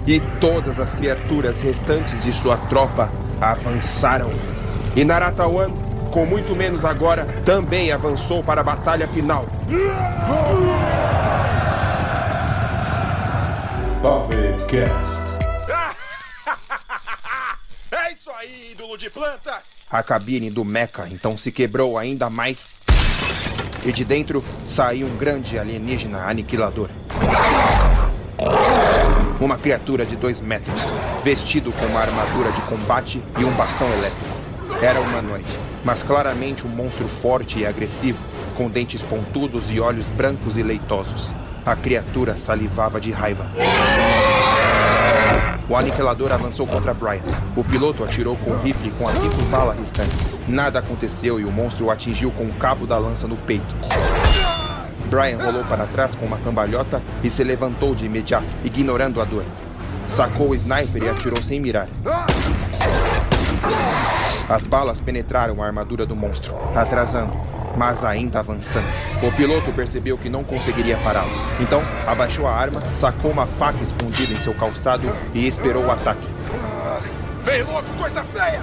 e 0.06 0.20
todas 0.38 0.78
as 0.78 0.92
criaturas 0.92 1.62
restantes 1.62 2.22
de 2.22 2.30
sua 2.34 2.58
tropa 2.68 3.10
avançaram. 3.40 4.30
E 4.94 5.04
Naratawan, 5.04 5.70
com 6.10 6.26
muito 6.26 6.54
menos 6.54 6.84
agora, 6.84 7.24
também 7.46 7.90
avançou 7.90 8.44
para 8.44 8.60
a 8.60 8.64
batalha 8.64 9.08
final. 9.08 9.46
Pavecast. 14.02 15.22
É 17.94 18.12
isso 18.12 18.30
aí, 18.30 18.72
ídolo 18.72 18.96
de 18.96 19.10
plantas! 19.10 19.71
A 19.92 20.02
cabine 20.02 20.50
do 20.50 20.64
Mecha 20.64 21.06
então 21.10 21.36
se 21.36 21.52
quebrou 21.52 21.98
ainda 21.98 22.30
mais. 22.30 22.72
E 23.84 23.92
de 23.92 24.06
dentro 24.06 24.42
saiu 24.66 25.06
um 25.06 25.16
grande 25.16 25.58
alienígena 25.58 26.24
aniquilador. 26.24 26.88
Uma 29.38 29.58
criatura 29.58 30.06
de 30.06 30.16
dois 30.16 30.40
metros, 30.40 30.80
vestido 31.22 31.70
com 31.72 31.84
uma 31.84 32.00
armadura 32.00 32.50
de 32.52 32.62
combate 32.62 33.22
e 33.38 33.44
um 33.44 33.52
bastão 33.52 33.86
elétrico. 33.92 34.24
Era 34.80 34.98
humanoide, 34.98 35.44
mas 35.84 36.02
claramente 36.02 36.66
um 36.66 36.70
monstro 36.70 37.06
forte 37.06 37.58
e 37.58 37.66
agressivo, 37.66 38.18
com 38.56 38.70
dentes 38.70 39.02
pontudos 39.02 39.70
e 39.70 39.78
olhos 39.78 40.06
brancos 40.16 40.56
e 40.56 40.62
leitosos. 40.62 41.30
A 41.66 41.76
criatura 41.76 42.38
salivava 42.38 42.98
de 42.98 43.10
raiva. 43.12 43.44
O 45.68 45.76
aniquilador 45.76 46.32
avançou 46.32 46.66
contra 46.66 46.92
Brian. 46.92 47.22
O 47.56 47.62
piloto 47.62 48.04
atirou 48.04 48.36
com 48.36 48.50
o 48.50 48.58
rifle 48.60 48.90
com 48.98 49.08
as 49.08 49.16
cinco 49.16 49.42
balas 49.50 49.78
restantes. 49.78 50.28
Nada 50.48 50.80
aconteceu 50.80 51.38
e 51.40 51.44
o 51.44 51.52
monstro 51.52 51.86
o 51.86 51.90
atingiu 51.90 52.30
com 52.32 52.44
o 52.44 52.52
cabo 52.54 52.86
da 52.86 52.98
lança 52.98 53.26
no 53.26 53.36
peito. 53.36 53.74
Brian 55.06 55.38
rolou 55.38 55.62
para 55.64 55.86
trás 55.86 56.14
com 56.14 56.26
uma 56.26 56.38
cambalhota 56.38 57.00
e 57.22 57.30
se 57.30 57.44
levantou 57.44 57.94
de 57.94 58.06
imediato, 58.06 58.46
ignorando 58.64 59.20
a 59.20 59.24
dor. 59.24 59.44
Sacou 60.08 60.50
o 60.50 60.54
sniper 60.54 61.02
e 61.02 61.08
atirou 61.08 61.42
sem 61.42 61.60
mirar. 61.60 61.86
As 64.48 64.66
balas 64.66 65.00
penetraram 65.00 65.62
a 65.62 65.66
armadura 65.66 66.04
do 66.04 66.16
monstro, 66.16 66.54
atrasando, 66.74 67.32
mas 67.76 68.04
ainda 68.04 68.40
avançando. 68.40 68.86
O 69.22 69.32
piloto 69.36 69.72
percebeu 69.72 70.18
que 70.18 70.28
não 70.28 70.44
conseguiria 70.44 70.96
pará-lo. 70.98 71.30
Então, 71.60 71.82
abaixou 72.06 72.46
a 72.46 72.52
arma, 72.52 72.80
sacou 72.94 73.30
uma 73.30 73.46
faca 73.46 73.82
escondida 73.82 74.32
em 74.32 74.40
seu 74.40 74.54
calçado 74.54 75.06
e 75.34 75.46
esperou 75.46 75.84
o 75.84 75.90
ataque. 75.90 76.26
Vem 77.44 77.62
logo, 77.64 77.86
coisa 77.98 78.22
feia! 78.24 78.62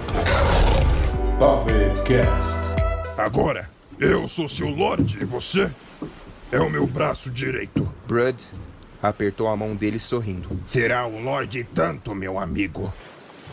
Pavecast. 1.39 2.60
Agora, 3.18 3.70
eu 3.99 4.28
sou 4.28 4.47
seu 4.47 4.70
Lorde 4.70 5.18
e 5.22 5.26
você 5.26 5.70
é 6.51 6.60
o 6.60 6.70
meu 6.70 6.88
braço 6.88 7.30
direito. 7.30 7.91
Brud 8.07 8.41
apertou 9.01 9.47
a 9.47 9.55
mão 9.55 9.76
dele 9.76 9.99
sorrindo. 9.99 10.49
Será 10.66 11.05
o 11.05 11.22
Lorde 11.22 11.66
tanto, 11.74 12.16
meu 12.16 12.39
amigo. 12.39 12.93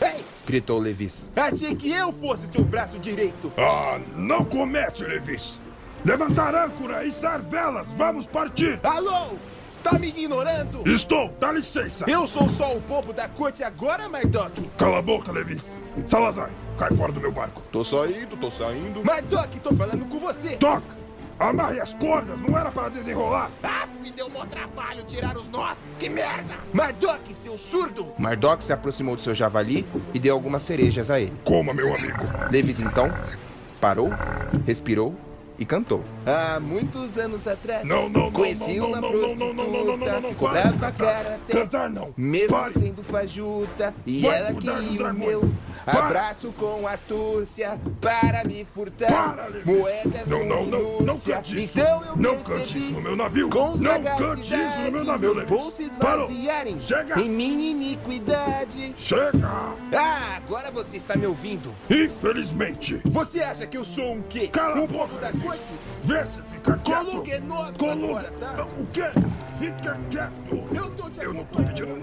Ei, 0.01 0.23
Gritou 0.47 0.79
Levis. 0.79 1.29
achei 1.35 1.75
que 1.75 1.91
eu 1.91 2.13
fosse 2.13 2.47
seu 2.47 2.63
braço 2.63 2.97
direito. 2.99 3.51
Ah, 3.57 3.99
não 4.15 4.45
comece, 4.45 5.03
Levis. 5.03 5.59
Levantar 6.05 6.55
âncora 6.55 7.03
e 7.03 7.09
içar 7.09 7.41
velas, 7.41 7.91
vamos 7.91 8.25
partir. 8.25 8.79
Alô? 8.81 9.35
Tá 9.83 9.99
me 9.99 10.07
ignorando? 10.07 10.87
Estou, 10.89 11.33
dá 11.37 11.51
licença. 11.51 12.09
Eu 12.09 12.25
sou 12.25 12.47
só 12.47 12.73
o 12.73 12.79
bobo 12.79 13.11
da 13.11 13.27
corte 13.27 13.61
agora, 13.61 14.07
Mardok? 14.07 14.69
Cala 14.77 14.99
a 14.99 15.01
boca, 15.01 15.33
Levis. 15.33 15.75
Salazar, 16.05 16.49
cai 16.77 16.91
fora 16.91 17.11
do 17.11 17.19
meu 17.19 17.31
barco. 17.31 17.61
Tô 17.69 17.83
saindo, 17.83 18.37
tô 18.37 18.49
saindo. 18.49 19.03
Mardok, 19.03 19.59
tô 19.59 19.73
falando 19.73 20.07
com 20.07 20.17
você. 20.17 20.55
Toca! 20.55 20.96
Amarre 21.39 21.79
as 21.79 21.93
cordas, 21.93 22.39
não 22.39 22.57
era 22.57 22.71
para 22.71 22.89
desenrolar. 22.89 23.51
Ah, 23.63 23.87
me 24.01 24.11
deu 24.11 24.29
mó 24.29 24.45
trabalho 24.45 25.03
tirar 25.03 25.37
os 25.37 25.47
nós. 25.47 25.77
Que 25.99 26.09
merda! 26.09 26.55
Mardok, 26.73 27.33
seu 27.33 27.57
surdo. 27.57 28.11
Mardok 28.17 28.63
se 28.63 28.73
aproximou 28.73 29.15
de 29.15 29.21
seu 29.21 29.35
javali 29.35 29.85
e 30.13 30.19
deu 30.19 30.33
algumas 30.33 30.63
cerejas 30.63 31.11
a 31.11 31.19
ele. 31.19 31.33
Coma, 31.43 31.73
meu 31.73 31.93
amigo. 31.93 32.17
Levis 32.49 32.79
então 32.79 33.11
parou, 33.79 34.09
respirou 34.65 35.15
e 35.57 35.65
cantou. 35.65 36.03
Há 36.25 36.59
muitos 36.59 37.17
anos 37.17 37.47
atrás, 37.47 37.85
não, 37.85 38.09
não, 38.09 38.31
conheci 38.31 38.77
não, 38.77 38.87
uma 38.87 39.01
não, 39.01 39.09
prostituta 39.09 39.53
não, 39.53 39.53
não, 39.53 39.97
não, 39.97 40.21
não, 40.21 40.33
cobrava 40.33 40.91
cara 40.91 41.39
cantar, 41.49 41.89
não. 41.89 42.13
mesmo 42.15 42.57
Vai. 42.57 42.69
sendo 42.71 43.03
fajuta, 43.03 43.93
e 44.05 44.21
Vai 44.21 44.37
ela 44.39 44.53
queria 44.53 45.09
o 45.09 45.13
meu 45.13 45.53
abraço 45.85 46.51
com 46.57 46.87
astúcia 46.87 47.79
para 48.01 48.43
me 48.43 48.65
furtar 48.65 49.35
para, 49.35 49.49
moedas 49.65 50.27
não, 50.27 50.45
não, 50.45 50.65
não, 50.65 51.01
não 51.01 51.19
cante. 51.19 51.61
Então 51.61 52.03
eu 52.05 52.15
não 52.17 52.43
cante 52.43 52.77
isso 52.77 52.93
no 52.93 53.01
meu 53.01 53.15
navio. 53.15 53.49
Com 53.49 53.75
não 53.77 54.03
cantismo 54.03 54.83
no 54.85 54.91
meu 54.91 55.03
navio, 55.03 55.33
Levis. 55.33 55.49
bolsos 55.49 55.89
vaziarem 55.97 56.77
em 57.17 57.29
minha 57.29 57.71
iniquidade. 57.71 58.93
Chega! 58.97 59.47
Ah, 59.93 60.35
agora 60.37 60.69
você 60.71 60.97
está 60.97 61.15
me 61.15 61.25
ouvindo. 61.25 61.73
Infelizmente. 61.89 63.01
Você 63.05 63.41
acha 63.41 63.65
que 63.65 63.77
eu 63.77 63.83
sou 63.83 64.13
um 64.13 64.21
quê? 64.23 64.47
Cala 64.47 64.81
um 64.81 64.87
pouco 64.87 65.15
da 65.15 65.31
vida 65.31 65.46
corte? 65.47 65.73
Vê 66.03 66.25
se 66.25 66.41
fica 66.43 66.77
quieto. 66.77 67.05
Coluguenoso 67.05 67.73
Coluga. 67.77 68.19
agora, 68.19 68.31
tá? 68.39 68.65
O 68.65 68.85
quê? 68.87 69.03
Fica 69.57 69.97
quieto. 70.09 70.75
Eu 70.75 70.89
tô 70.91 71.09
te 71.09 71.23
Eu 71.23 71.33
não 71.33 71.45
tô 71.45 71.63
pedindo. 71.63 71.99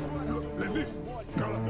Levi, 0.58 0.86
cala 1.36 1.56
a 1.56 1.60